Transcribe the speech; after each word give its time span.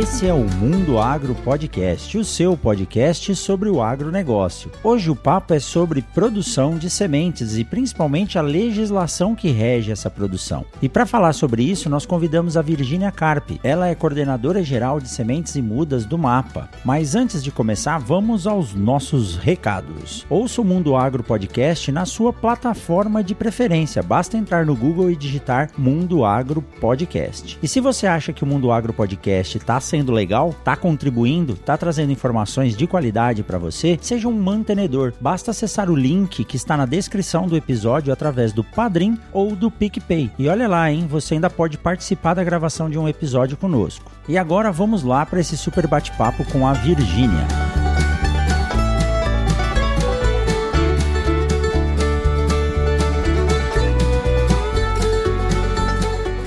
Esse 0.00 0.26
é 0.26 0.32
o 0.32 0.44
Mundo 0.44 0.98
Agro 0.98 1.34
Podcast, 1.34 2.16
o 2.16 2.24
seu 2.24 2.56
podcast 2.56 3.36
sobre 3.36 3.68
o 3.68 3.82
agronegócio. 3.82 4.70
Hoje 4.82 5.10
o 5.10 5.14
papo 5.14 5.52
é 5.52 5.60
sobre 5.60 6.00
produção 6.00 6.78
de 6.78 6.88
sementes 6.88 7.58
e 7.58 7.64
principalmente 7.64 8.38
a 8.38 8.40
legislação 8.40 9.34
que 9.34 9.50
rege 9.50 9.92
essa 9.92 10.08
produção. 10.08 10.64
E 10.80 10.88
para 10.88 11.04
falar 11.04 11.34
sobre 11.34 11.62
isso, 11.64 11.90
nós 11.90 12.06
convidamos 12.06 12.56
a 12.56 12.62
Virgínia 12.62 13.12
Carpe. 13.12 13.60
Ela 13.62 13.88
é 13.88 13.94
coordenadora 13.94 14.62
geral 14.62 15.00
de 15.00 15.08
sementes 15.10 15.54
e 15.54 15.60
mudas 15.60 16.06
do 16.06 16.16
MAPA. 16.16 16.70
Mas 16.82 17.14
antes 17.14 17.44
de 17.44 17.50
começar, 17.50 17.98
vamos 17.98 18.46
aos 18.46 18.72
nossos 18.72 19.36
recados. 19.36 20.24
Ouça 20.30 20.62
o 20.62 20.64
Mundo 20.64 20.96
Agro 20.96 21.22
Podcast 21.22 21.92
na 21.92 22.06
sua 22.06 22.32
plataforma 22.32 23.22
de 23.22 23.34
preferência. 23.34 24.02
Basta 24.02 24.38
entrar 24.38 24.64
no 24.64 24.74
Google 24.74 25.10
e 25.10 25.16
digitar 25.16 25.68
Mundo 25.76 26.24
Agro 26.24 26.62
Podcast. 26.62 27.58
E 27.62 27.68
se 27.68 27.80
você 27.80 28.06
acha 28.06 28.32
que 28.32 28.44
o 28.44 28.46
Mundo 28.46 28.72
Agro 28.72 28.94
Podcast 28.94 29.58
está 29.58 29.89
sendo 29.90 30.12
legal, 30.12 30.54
tá 30.64 30.76
contribuindo, 30.76 31.56
tá 31.56 31.76
trazendo 31.76 32.12
informações 32.12 32.76
de 32.76 32.86
qualidade 32.86 33.42
para 33.42 33.58
você, 33.58 33.98
seja 34.00 34.28
um 34.28 34.32
mantenedor. 34.32 35.12
Basta 35.20 35.50
acessar 35.50 35.90
o 35.90 35.96
link 35.96 36.44
que 36.44 36.56
está 36.56 36.76
na 36.76 36.86
descrição 36.86 37.48
do 37.48 37.56
episódio 37.56 38.12
através 38.12 38.52
do 38.52 38.62
Padrim 38.62 39.18
ou 39.32 39.56
do 39.56 39.68
PicPay. 39.68 40.30
E 40.38 40.48
olha 40.48 40.68
lá, 40.68 40.90
hein, 40.92 41.08
você 41.08 41.34
ainda 41.34 41.50
pode 41.50 41.76
participar 41.76 42.34
da 42.34 42.44
gravação 42.44 42.88
de 42.88 42.98
um 42.98 43.08
episódio 43.08 43.56
conosco. 43.56 44.12
E 44.28 44.38
agora 44.38 44.70
vamos 44.70 45.02
lá 45.02 45.26
para 45.26 45.40
esse 45.40 45.56
super 45.56 45.88
bate-papo 45.88 46.44
com 46.52 46.66
a 46.66 46.72
Virgínia. 46.72 47.79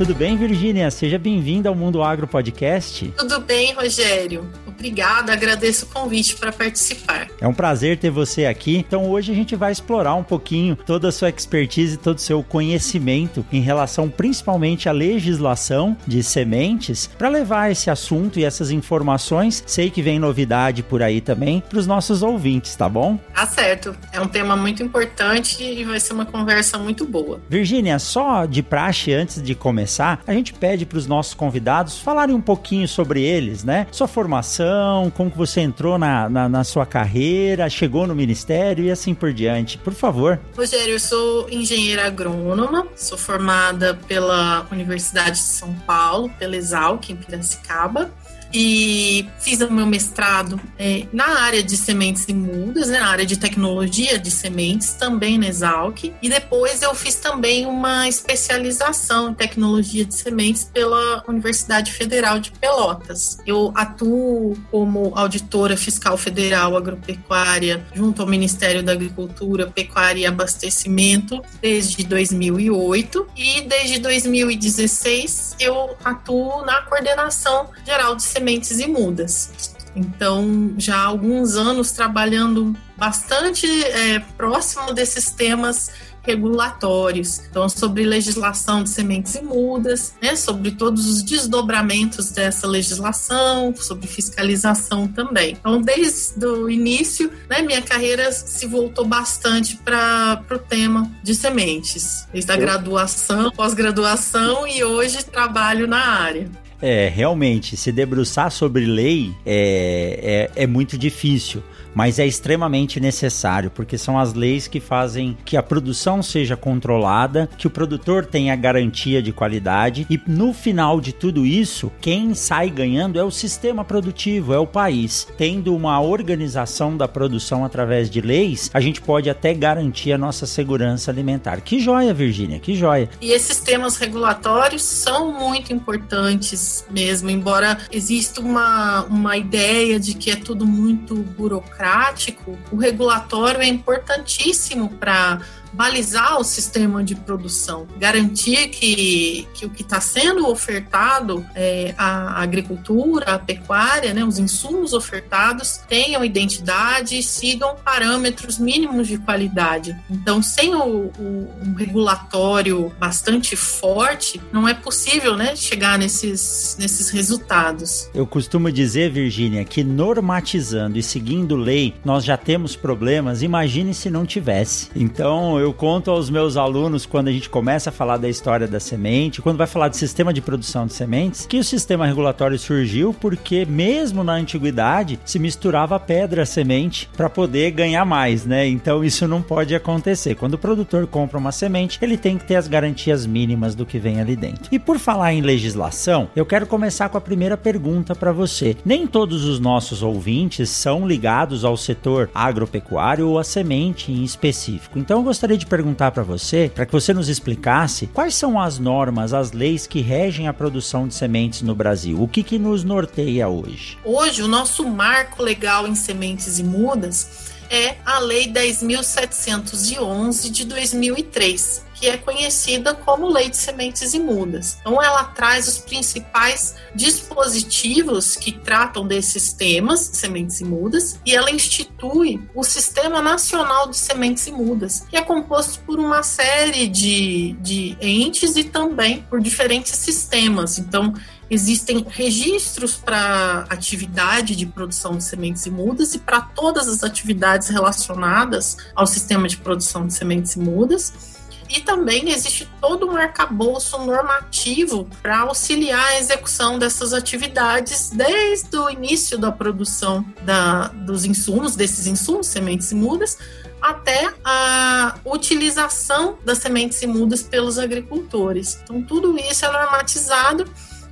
Tudo 0.03 0.15
bem, 0.15 0.35
Virgínia? 0.35 0.91
Seja 0.91 1.17
bem-vinda 1.17 1.69
ao 1.69 1.75
Mundo 1.75 2.03
Agro 2.03 2.27
Podcast. 2.27 3.13
Tudo 3.17 3.39
bem, 3.39 3.73
Rogério. 3.73 4.45
Obrigada, 4.83 5.31
agradeço 5.31 5.85
o 5.85 5.87
convite 5.87 6.35
para 6.35 6.51
participar. 6.51 7.29
É 7.39 7.47
um 7.47 7.53
prazer 7.53 7.97
ter 7.97 8.09
você 8.09 8.45
aqui. 8.45 8.75
Então 8.75 9.09
hoje 9.09 9.31
a 9.31 9.35
gente 9.35 9.55
vai 9.55 9.71
explorar 9.71 10.13
um 10.15 10.23
pouquinho 10.23 10.75
toda 10.75 11.07
a 11.07 11.11
sua 11.11 11.29
expertise, 11.29 11.95
todo 11.95 12.17
o 12.17 12.21
seu 12.21 12.43
conhecimento 12.43 13.45
em 13.49 13.61
relação 13.61 14.09
principalmente 14.09 14.89
à 14.89 14.91
legislação 14.91 15.95
de 16.05 16.21
sementes 16.21 17.09
para 17.17 17.29
levar 17.29 17.71
esse 17.71 17.89
assunto 17.89 18.37
e 18.37 18.43
essas 18.43 18.71
informações. 18.71 19.63
Sei 19.65 19.89
que 19.89 20.01
vem 20.01 20.19
novidade 20.19 20.83
por 20.83 21.01
aí 21.01 21.21
também 21.21 21.63
para 21.69 21.79
os 21.79 21.87
nossos 21.87 22.21
ouvintes, 22.21 22.75
tá 22.75 22.89
bom? 22.89 23.17
Tá 23.33 23.47
certo. 23.47 23.95
É 24.11 24.19
um 24.19 24.27
tema 24.27 24.57
muito 24.57 24.83
importante 24.83 25.63
e 25.63 25.85
vai 25.85 25.99
ser 26.01 26.11
uma 26.11 26.25
conversa 26.25 26.77
muito 26.77 27.05
boa. 27.05 27.39
Virgínia, 27.47 27.97
só 27.99 28.45
de 28.45 28.61
praxe 28.61 29.13
antes 29.13 29.41
de 29.41 29.55
começar, 29.55 30.21
a 30.27 30.33
gente 30.33 30.53
pede 30.53 30.85
para 30.85 30.97
os 30.97 31.07
nossos 31.07 31.33
convidados 31.33 31.99
falarem 31.99 32.35
um 32.35 32.41
pouquinho 32.41 32.85
sobre 32.85 33.21
eles, 33.21 33.63
né? 33.63 33.87
Sua 33.89 34.09
formação 34.09 34.72
como 35.15 35.31
que 35.31 35.37
você 35.37 35.61
entrou 35.61 35.97
na, 35.97 36.29
na, 36.29 36.49
na, 36.49 36.63
sua 36.63 36.85
carreira, 36.85 37.69
chegou 37.69 38.07
no 38.07 38.15
ministério 38.15 38.85
e 38.85 38.91
assim 38.91 39.13
por 39.13 39.33
diante. 39.33 39.77
Por 39.77 39.93
favor. 39.93 40.39
Rogério, 40.55 40.93
eu 40.93 40.99
sou 40.99 41.47
engenheira 41.49 42.07
agrônoma, 42.07 42.87
sou 42.95 43.17
formada 43.17 43.93
pela 44.07 44.65
Universidade 44.71 45.37
de 45.37 45.43
São 45.43 45.73
Paulo, 45.85 46.29
pela 46.37 46.55
Exalc, 46.55 47.09
em 47.09 47.15
Piracicaba 47.15 48.11
e 48.53 49.27
fiz 49.39 49.59
o 49.61 49.71
meu 49.71 49.85
mestrado 49.87 50.61
é, 50.77 51.07
na 51.11 51.39
área 51.39 51.63
de 51.63 51.75
sementes 51.75 52.25
e 52.27 52.33
mudas, 52.33 52.89
né, 52.89 52.99
na 52.99 53.07
área 53.07 53.25
de 53.25 53.37
tecnologia 53.37 54.19
de 54.19 54.29
sementes, 54.29 54.93
também 54.93 55.37
na 55.37 55.47
Exalc. 55.47 56.13
E 56.21 56.29
depois 56.29 56.81
eu 56.81 56.93
fiz 56.93 57.15
também 57.15 57.65
uma 57.65 58.07
especialização 58.07 59.31
em 59.31 59.33
tecnologia 59.33 60.05
de 60.05 60.13
sementes 60.13 60.65
pela 60.71 61.23
Universidade 61.27 61.91
Federal 61.91 62.39
de 62.39 62.51
Pelotas. 62.51 63.39
Eu 63.45 63.71
atuo 63.75 64.55
como 64.69 65.11
auditora 65.15 65.75
fiscal 65.75 66.15
federal 66.15 66.77
agropecuária 66.77 67.83
junto 67.93 68.21
ao 68.21 68.27
Ministério 68.27 68.83
da 68.83 68.91
Agricultura, 68.91 69.67
Pecuária 69.67 70.21
e 70.21 70.25
Abastecimento 70.25 71.41
desde 71.61 72.03
2008 72.03 73.27
e 73.35 73.61
desde 73.61 73.99
2016 73.99 75.55
eu 75.59 75.95
atuo 76.03 76.63
na 76.65 76.81
coordenação 76.81 77.69
geral 77.85 78.15
de 78.15 78.23
sementes 78.23 78.42
sementes 78.43 78.79
e 78.79 78.87
mudas. 78.87 79.73
Então, 79.95 80.73
já 80.77 80.97
há 80.97 81.05
alguns 81.05 81.55
anos 81.55 81.91
trabalhando 81.91 82.75
bastante 82.97 83.67
é, 83.85 84.19
próximo 84.19 84.91
desses 84.93 85.31
temas 85.31 85.91
regulatórios, 86.23 87.41
então 87.49 87.67
sobre 87.67 88.05
legislação 88.05 88.81
de 88.81 88.89
sementes 88.89 89.35
e 89.35 89.41
mudas, 89.41 90.13
né, 90.21 90.37
sobre 90.37 90.71
todos 90.71 91.05
os 91.05 91.21
desdobramentos 91.21 92.31
dessa 92.31 92.65
legislação, 92.65 93.75
sobre 93.75 94.07
fiscalização 94.07 95.05
também. 95.05 95.57
Então, 95.59 95.81
desde 95.81 96.45
o 96.45 96.69
início, 96.69 97.29
né, 97.49 97.61
minha 97.61 97.81
carreira 97.81 98.31
se 98.31 98.65
voltou 98.65 99.05
bastante 99.05 99.75
para 99.75 100.41
o 100.49 100.57
tema 100.57 101.11
de 101.21 101.35
sementes, 101.35 102.25
desde 102.31 102.51
a 102.51 102.55
graduação, 102.55 103.51
pós-graduação 103.51 104.65
e 104.65 104.81
hoje 104.81 105.23
trabalho 105.25 105.87
na 105.87 105.99
área. 105.99 106.49
É, 106.81 107.07
realmente, 107.07 107.77
se 107.77 107.91
debruçar 107.91 108.51
sobre 108.51 108.85
lei 108.85 109.31
é, 109.45 110.49
é, 110.55 110.63
é 110.63 110.67
muito 110.67 110.97
difícil 110.97 111.63
mas 111.93 112.19
é 112.19 112.25
extremamente 112.25 112.99
necessário, 112.99 113.69
porque 113.69 113.97
são 113.97 114.17
as 114.17 114.33
leis 114.33 114.67
que 114.67 114.79
fazem 114.79 115.37
que 115.45 115.57
a 115.57 115.63
produção 115.63 116.23
seja 116.23 116.55
controlada, 116.55 117.49
que 117.57 117.67
o 117.67 117.69
produtor 117.69 118.25
tenha 118.25 118.55
garantia 118.55 119.21
de 119.21 119.31
qualidade 119.31 120.05
e 120.09 120.19
no 120.27 120.53
final 120.53 120.99
de 120.99 121.13
tudo 121.13 121.45
isso, 121.45 121.91
quem 122.01 122.33
sai 122.33 122.69
ganhando 122.69 123.19
é 123.19 123.23
o 123.23 123.31
sistema 123.31 123.83
produtivo, 123.83 124.53
é 124.53 124.59
o 124.59 124.67
país. 124.67 125.27
Tendo 125.37 125.75
uma 125.75 125.99
organização 126.01 126.95
da 126.95 127.07
produção 127.07 127.63
através 127.63 128.09
de 128.09 128.21
leis, 128.21 128.69
a 128.73 128.79
gente 128.79 129.01
pode 129.01 129.29
até 129.29 129.53
garantir 129.53 130.13
a 130.13 130.17
nossa 130.17 130.45
segurança 130.45 131.11
alimentar. 131.11 131.61
Que 131.61 131.79
joia, 131.79 132.13
Virgínia, 132.13 132.59
que 132.59 132.75
joia. 132.75 133.09
E 133.21 133.31
esses 133.31 133.59
temas 133.59 133.97
regulatórios 133.97 134.83
são 134.83 135.31
muito 135.31 135.73
importantes 135.73 136.85
mesmo, 136.89 137.29
embora 137.29 137.77
exista 137.91 138.41
uma, 138.41 139.03
uma 139.03 139.37
ideia 139.37 139.99
de 139.99 140.13
que 140.13 140.31
é 140.31 140.35
tudo 140.35 140.65
muito 140.65 141.15
burocrático 141.15 141.82
burocrático, 141.83 142.57
o 142.71 142.77
regulatório 142.77 143.61
é 143.61 143.67
importantíssimo 143.67 144.89
para 144.89 145.41
balizar 145.73 146.39
o 146.39 146.43
sistema 146.43 147.03
de 147.03 147.15
produção, 147.15 147.87
garantir 147.97 148.69
que, 148.69 149.47
que 149.53 149.65
o 149.65 149.69
que 149.69 149.81
está 149.81 149.99
sendo 149.99 150.47
ofertado, 150.47 151.45
é, 151.55 151.93
a 151.97 152.41
agricultura, 152.41 153.33
a 153.33 153.39
pecuária, 153.39 154.13
né, 154.13 154.23
os 154.23 154.37
insumos 154.37 154.93
ofertados 154.93 155.81
tenham 155.87 156.23
identidade 156.23 157.17
e 157.17 157.23
sigam 157.23 157.75
parâmetros 157.83 158.59
mínimos 158.59 159.07
de 159.07 159.17
qualidade. 159.17 159.95
Então, 160.09 160.41
sem 160.41 160.75
o, 160.75 161.11
o 161.17 161.53
um 161.63 161.73
regulatório 161.73 162.91
bastante 162.99 163.55
forte, 163.55 164.41
não 164.51 164.67
é 164.67 164.73
possível 164.73 165.35
né, 165.35 165.55
chegar 165.55 165.97
nesses, 165.97 166.77
nesses 166.79 167.09
resultados. 167.09 168.09
Eu 168.13 168.27
costumo 168.27 168.71
dizer, 168.71 169.11
Virgínia, 169.11 169.65
que 169.65 169.83
normatizando 169.83 170.97
e 170.97 171.03
seguindo 171.03 171.55
lei, 171.55 171.95
nós 172.03 172.23
já 172.23 172.37
temos 172.37 172.75
problemas, 172.75 173.41
imagine 173.41 173.93
se 173.93 174.09
não 174.09 174.25
tivesse. 174.25 174.89
Então, 174.95 175.59
eu 175.63 175.73
conto 175.73 176.11
aos 176.11 176.29
meus 176.29 176.57
alunos 176.57 177.05
quando 177.05 177.29
a 177.29 177.31
gente 177.31 177.49
começa 177.49 177.89
a 177.89 177.93
falar 177.93 178.17
da 178.17 178.29
história 178.29 178.67
da 178.67 178.79
semente, 178.79 179.41
quando 179.41 179.57
vai 179.57 179.67
falar 179.67 179.87
de 179.87 179.97
sistema 179.97 180.33
de 180.33 180.41
produção 180.41 180.85
de 180.85 180.93
sementes, 180.93 181.45
que 181.45 181.57
o 181.57 181.63
sistema 181.63 182.05
regulatório 182.05 182.59
surgiu 182.59 183.13
porque 183.13 183.65
mesmo 183.65 184.23
na 184.23 184.33
antiguidade 184.33 185.19
se 185.25 185.39
misturava 185.39 185.99
pedra 185.99 186.45
semente 186.45 187.09
para 187.15 187.29
poder 187.29 187.71
ganhar 187.71 188.05
mais, 188.05 188.45
né? 188.45 188.67
Então 188.67 189.03
isso 189.03 189.27
não 189.27 189.41
pode 189.41 189.73
acontecer. 189.73 190.35
Quando 190.35 190.55
o 190.55 190.57
produtor 190.57 191.07
compra 191.07 191.37
uma 191.37 191.51
semente, 191.51 191.97
ele 192.01 192.17
tem 192.17 192.37
que 192.37 192.45
ter 192.45 192.55
as 192.55 192.67
garantias 192.67 193.25
mínimas 193.25 193.73
do 193.73 193.85
que 193.85 193.97
vem 193.97 194.19
ali 194.19 194.35
dentro. 194.35 194.67
E 194.71 194.77
por 194.77 194.99
falar 194.99 195.33
em 195.33 195.41
legislação, 195.41 196.27
eu 196.35 196.45
quero 196.45 196.67
começar 196.67 197.09
com 197.09 197.17
a 197.17 197.21
primeira 197.21 197.55
pergunta 197.55 198.13
para 198.13 198.31
você. 198.31 198.75
Nem 198.85 199.07
todos 199.07 199.45
os 199.45 199.59
nossos 199.59 200.03
ouvintes 200.03 200.69
são 200.69 201.07
ligados 201.07 201.63
ao 201.63 201.77
setor 201.77 202.29
agropecuário 202.33 203.27
ou 203.29 203.39
à 203.39 203.43
semente 203.43 204.11
em 204.11 204.23
específico. 204.23 204.99
Então 204.99 205.19
eu 205.19 205.23
gostaria 205.23 205.52
gostaria 205.53 205.57
de 205.57 205.65
perguntar 205.65 206.11
para 206.11 206.21
você, 206.23 206.71
para 206.73 206.85
que 206.85 206.91
você 206.91 207.13
nos 207.13 207.29
explicasse 207.29 208.07
quais 208.07 208.35
são 208.35 208.59
as 208.59 208.77
normas, 208.79 209.33
as 209.33 209.51
leis 209.51 209.87
que 209.87 210.01
regem 210.01 210.47
a 210.47 210.53
produção 210.53 211.07
de 211.07 211.13
sementes 211.13 211.61
no 211.61 211.75
Brasil. 211.75 212.21
O 212.21 212.27
que, 212.27 212.43
que 212.43 212.59
nos 212.59 212.83
norteia 212.83 213.47
hoje? 213.47 213.97
Hoje, 214.03 214.41
o 214.41 214.47
nosso 214.47 214.83
marco 214.87 215.43
legal 215.43 215.87
em 215.87 215.95
sementes 215.95 216.59
e 216.59 216.63
mudas 216.63 217.53
é 217.69 217.95
a 218.05 218.19
Lei 218.19 218.51
10.711 218.51 220.49
de 220.49 220.65
2003, 220.65 221.85
que 222.03 222.09
é 222.09 222.17
conhecida 222.17 222.93
como 222.93 223.29
Lei 223.29 223.49
de 223.49 223.55
Sementes 223.55 224.13
Imudas. 224.13 224.75
Então, 224.81 225.01
ela 225.01 225.23
traz 225.23 225.69
os 225.69 225.77
principais 225.77 226.75
dispositivos 226.93 228.35
que 228.35 228.51
tratam 228.51 229.07
desses 229.07 229.53
temas, 229.53 230.01
sementes 230.11 230.59
imudas, 230.59 231.17
e 231.25 231.33
ela 231.33 231.49
institui 231.49 232.45
o 232.53 232.61
Sistema 232.61 233.21
Nacional 233.21 233.87
de 233.87 233.95
Sementes 233.95 234.47
Imudas, 234.47 235.05
que 235.09 235.15
é 235.15 235.21
composto 235.21 235.79
por 235.85 235.97
uma 235.97 236.23
série 236.23 236.89
de, 236.89 237.53
de 237.61 237.95
entes 238.01 238.57
e 238.57 238.65
também 238.65 239.21
por 239.29 239.39
diferentes 239.39 239.95
sistemas. 239.95 240.77
Então, 240.77 241.13
Existem 241.49 242.03
registros 242.09 242.95
para 242.95 243.67
atividade 243.69 244.55
de 244.55 244.65
produção 244.65 245.17
de 245.17 245.23
sementes 245.23 245.65
imudas 245.67 246.15
e 246.15 246.19
para 246.19 246.41
todas 246.41 246.87
as 246.87 247.03
atividades 247.03 247.69
relacionadas 247.69 248.77
ao 248.95 249.05
sistema 249.05 249.47
de 249.47 249.57
produção 249.57 250.07
de 250.07 250.13
sementes 250.13 250.55
imudas. 250.55 251.32
E 251.69 251.81
também 251.81 252.29
existe 252.29 252.69
todo 252.79 253.07
um 253.07 253.15
arcabouço 253.15 253.97
normativo 253.99 255.07
para 255.21 255.39
auxiliar 255.41 256.05
a 256.07 256.19
execução 256.19 256.77
dessas 256.77 257.13
atividades 257.13 258.09
desde 258.09 258.77
o 258.77 258.89
início 258.89 259.37
da 259.37 259.51
produção 259.51 260.25
da, 260.41 260.87
dos 260.87 261.25
insumos, 261.25 261.75
desses 261.75 262.07
insumos, 262.07 262.47
sementes 262.47 262.91
imudas, 262.91 263.37
até 263.81 264.33
a 264.45 265.15
utilização 265.25 266.37
das 266.45 266.59
sementes 266.59 267.01
imudas 267.01 267.43
pelos 267.43 267.77
agricultores. 267.77 268.79
Então, 268.83 269.01
tudo 269.01 269.37
isso 269.37 269.65
é 269.65 269.71
normatizado 269.71 270.65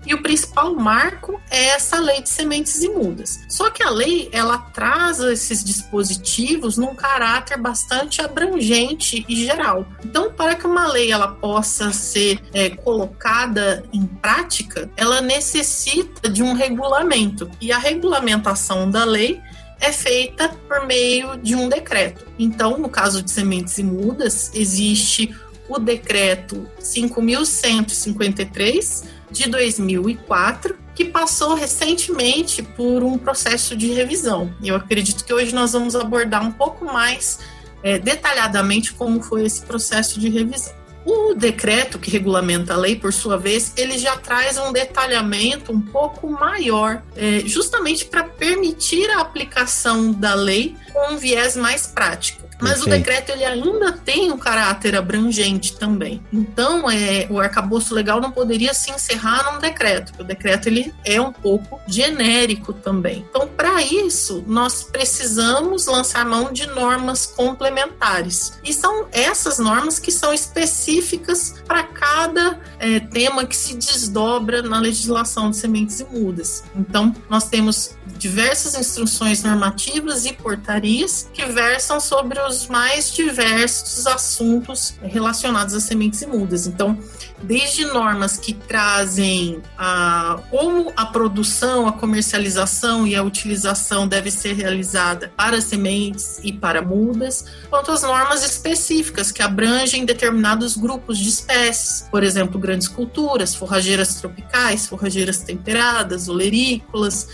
e 0.06 0.14
o 0.14 0.22
principal 0.22 0.76
marco 0.76 1.40
é 1.50 1.70
essa 1.70 2.00
lei 2.00 2.22
de 2.22 2.30
sementes 2.30 2.82
imudas. 2.82 3.40
Só 3.48 3.70
que 3.70 3.84
a 3.84 3.90
lei 3.90 4.30
ela 4.32 4.58
traz 4.58 5.20
esses 5.20 5.64
dispositivos 5.64 6.78
num 6.78 6.96
caráter 6.96 7.58
bastante 7.58 8.22
abrangente 8.22 9.26
e 9.28 9.46
geral. 9.46 9.86
Então, 10.04 10.32
para 10.32 10.56
que 10.56 10.66
uma 10.66 10.88
lei 10.88 11.12
ela 11.12 11.28
possa 11.28 11.94
ser 11.94 12.42
é, 12.54 12.70
colocada 12.70 13.84
em 13.94 14.06
prática, 14.06 14.90
ela 14.98 15.22
necessita 15.22 16.30
de 16.30 16.42
um 16.42 16.54
regulamento. 16.54 17.50
E 17.60 17.72
a 17.72 17.78
regulamentação 17.78 18.90
da 18.90 19.06
lei 19.06 19.40
é 19.80 19.92
feita 19.92 20.50
por 20.68 20.86
meio 20.86 21.38
de 21.38 21.56
um 21.56 21.70
decreto. 21.70 22.26
Então, 22.38 22.78
no 22.78 22.90
caso 22.90 23.22
de 23.22 23.32
sementes 23.32 23.78
imudas, 23.78 24.52
existe 24.54 25.34
o 25.68 25.80
decreto 25.80 26.68
5153 26.80 29.21
de 29.32 29.50
2004, 29.50 30.78
que 30.94 31.06
passou 31.06 31.56
recentemente 31.56 32.62
por 32.62 33.04
um 33.04 33.18
processo 33.18 33.76
de 33.76 33.92
revisão. 33.94 34.54
Eu 34.64 34.76
acredito 34.76 35.24
que 35.24 35.34
hoje 35.34 35.54
nós 35.54 35.74
vamos 35.74 35.96
abordar 35.96 36.44
um 36.46 36.52
pouco 36.52 36.86
mais 36.86 37.40
é, 37.82 37.98
detalhadamente 37.98 38.94
como 38.94 39.22
foi 39.22 39.46
esse 39.46 39.62
processo 39.62 40.20
de 40.20 40.30
revisão. 40.30 40.74
O 41.04 41.34
decreto 41.34 41.98
que 41.98 42.12
regulamenta 42.12 42.74
a 42.74 42.78
lei, 42.78 42.96
por 42.96 43.12
sua 43.12 43.36
vez, 43.36 43.74
ele 43.76 43.98
já 43.98 44.16
traz 44.18 44.60
um 44.60 44.72
detalhamento 44.72 45.72
um 45.72 45.82
pouco 45.82 46.30
maior, 46.30 47.02
é, 47.16 47.40
justamente 47.40 48.06
para 48.06 48.24
permitir 48.24 49.10
a 49.10 49.22
aplicação 49.22 50.12
da 50.12 50.36
lei 50.36 50.76
com 50.94 51.14
um 51.14 51.18
viés 51.18 51.56
mais 51.56 51.88
prático. 51.88 52.48
Mas 52.62 52.84
Perfeito. 52.84 52.88
o 52.88 52.90
decreto 52.90 53.32
ele 53.32 53.46
ainda 53.46 53.92
tem 53.92 54.32
um 54.32 54.38
caráter 54.38 54.96
abrangente 54.96 55.78
também. 55.78 56.22
Então, 56.32 56.90
é, 56.90 57.28
o 57.30 57.40
arcabouço 57.40 57.94
legal 57.94 58.22
não 58.22 58.32
poderia 58.32 58.74
se 58.74 58.92
encerrar 58.92 59.52
num 59.52 59.60
decreto, 59.60 60.12
porque 60.12 60.24
o 60.24 60.26
decreto 60.26 60.68
ele 60.68 60.94
é 61.04 61.20
um 61.20 61.32
pouco 61.32 61.82
genérico 61.88 62.74
também. 62.74 63.26
Então, 63.30 63.48
para 63.48 63.82
isso, 63.82 64.44
nós 64.48 64.84
precisamos 64.84 65.88
lançar 65.88 66.26
mão 66.26 66.54
de 66.54 66.68
normas 66.68 67.26
complementares. 67.26 68.60
E 68.64 68.74
são 68.74 69.08
essas 69.12 69.58
normas 69.58 69.98
que 69.98 70.12
são 70.12 70.34
específicas 70.34 71.56
para 71.68 71.84
cada 71.84 72.60
é, 72.80 73.00
tema 73.00 73.46
que 73.46 73.56
se 73.56 73.76
desdobra 73.76 74.62
na 74.62 74.80
legislação 74.80 75.50
de 75.50 75.58
sementes 75.58 76.00
e 76.00 76.04
mudas. 76.04 76.64
Então, 76.76 77.14
nós 77.30 77.50
temos 77.50 77.96
diversas 78.18 78.76
instruções 78.76 79.44
normativas 79.44 80.26
e 80.26 80.34
portarias 80.34 81.30
que 81.34 81.46
versam 81.46 82.00
sobre 82.00 82.40
os 82.40 82.51
mais 82.68 83.12
diversos 83.12 84.06
assuntos 84.08 84.96
relacionados 85.02 85.74
a 85.74 85.80
sementes 85.80 86.22
imudas. 86.22 86.68
Então, 86.68 86.98
desde 87.44 87.86
normas 87.86 88.38
que 88.38 88.54
trazem 88.54 89.62
a, 89.78 90.40
como 90.50 90.92
a 90.96 91.06
produção, 91.08 91.88
a 91.88 91.94
comercialização 91.94 93.08
e 93.08 93.16
a 93.16 93.24
utilização 93.24 94.08
deve 94.08 94.30
ser 94.30 94.54
realizada 94.54 95.32
para 95.36 95.62
sementes 95.62 96.40
e 96.44 96.54
para 96.54 96.82
mudas, 96.82 97.46
quanto 97.70 97.92
as 97.92 98.04
normas 98.04 98.44
específicas 98.44 99.32
que 99.32 99.42
abrangem 99.42 100.06
determinados 100.06 100.78
grupos 100.78 101.18
de 101.18 101.30
espécies, 101.30 102.08
por 102.12 102.24
exemplo, 102.24 102.60
grandes 102.60 102.88
culturas, 102.88 103.56
forrageiras 103.56 104.16
tropicais, 104.16 104.88
forrageiras 104.88 105.40
temperadas, 105.40 106.28
olerícolas, 106.28 107.28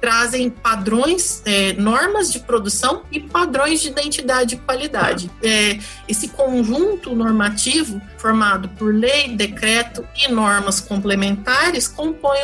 trazem 0.00 0.50
padrões, 0.50 1.42
é, 1.44 1.72
normas 1.74 2.32
de 2.32 2.40
produção 2.40 3.02
e 3.10 3.20
padrões 3.20 3.80
de 3.80 3.88
identidade 3.88 4.54
e 4.54 4.58
qualidade. 4.58 5.30
É, 5.42 5.78
esse 6.08 6.28
conjunto 6.28 7.14
normativo, 7.14 8.00
formado 8.18 8.68
por 8.70 8.94
lei, 8.94 9.34
decreto 9.34 10.06
e 10.16 10.30
normas 10.30 10.80
complementares, 10.80 11.88
compõe 11.88 12.38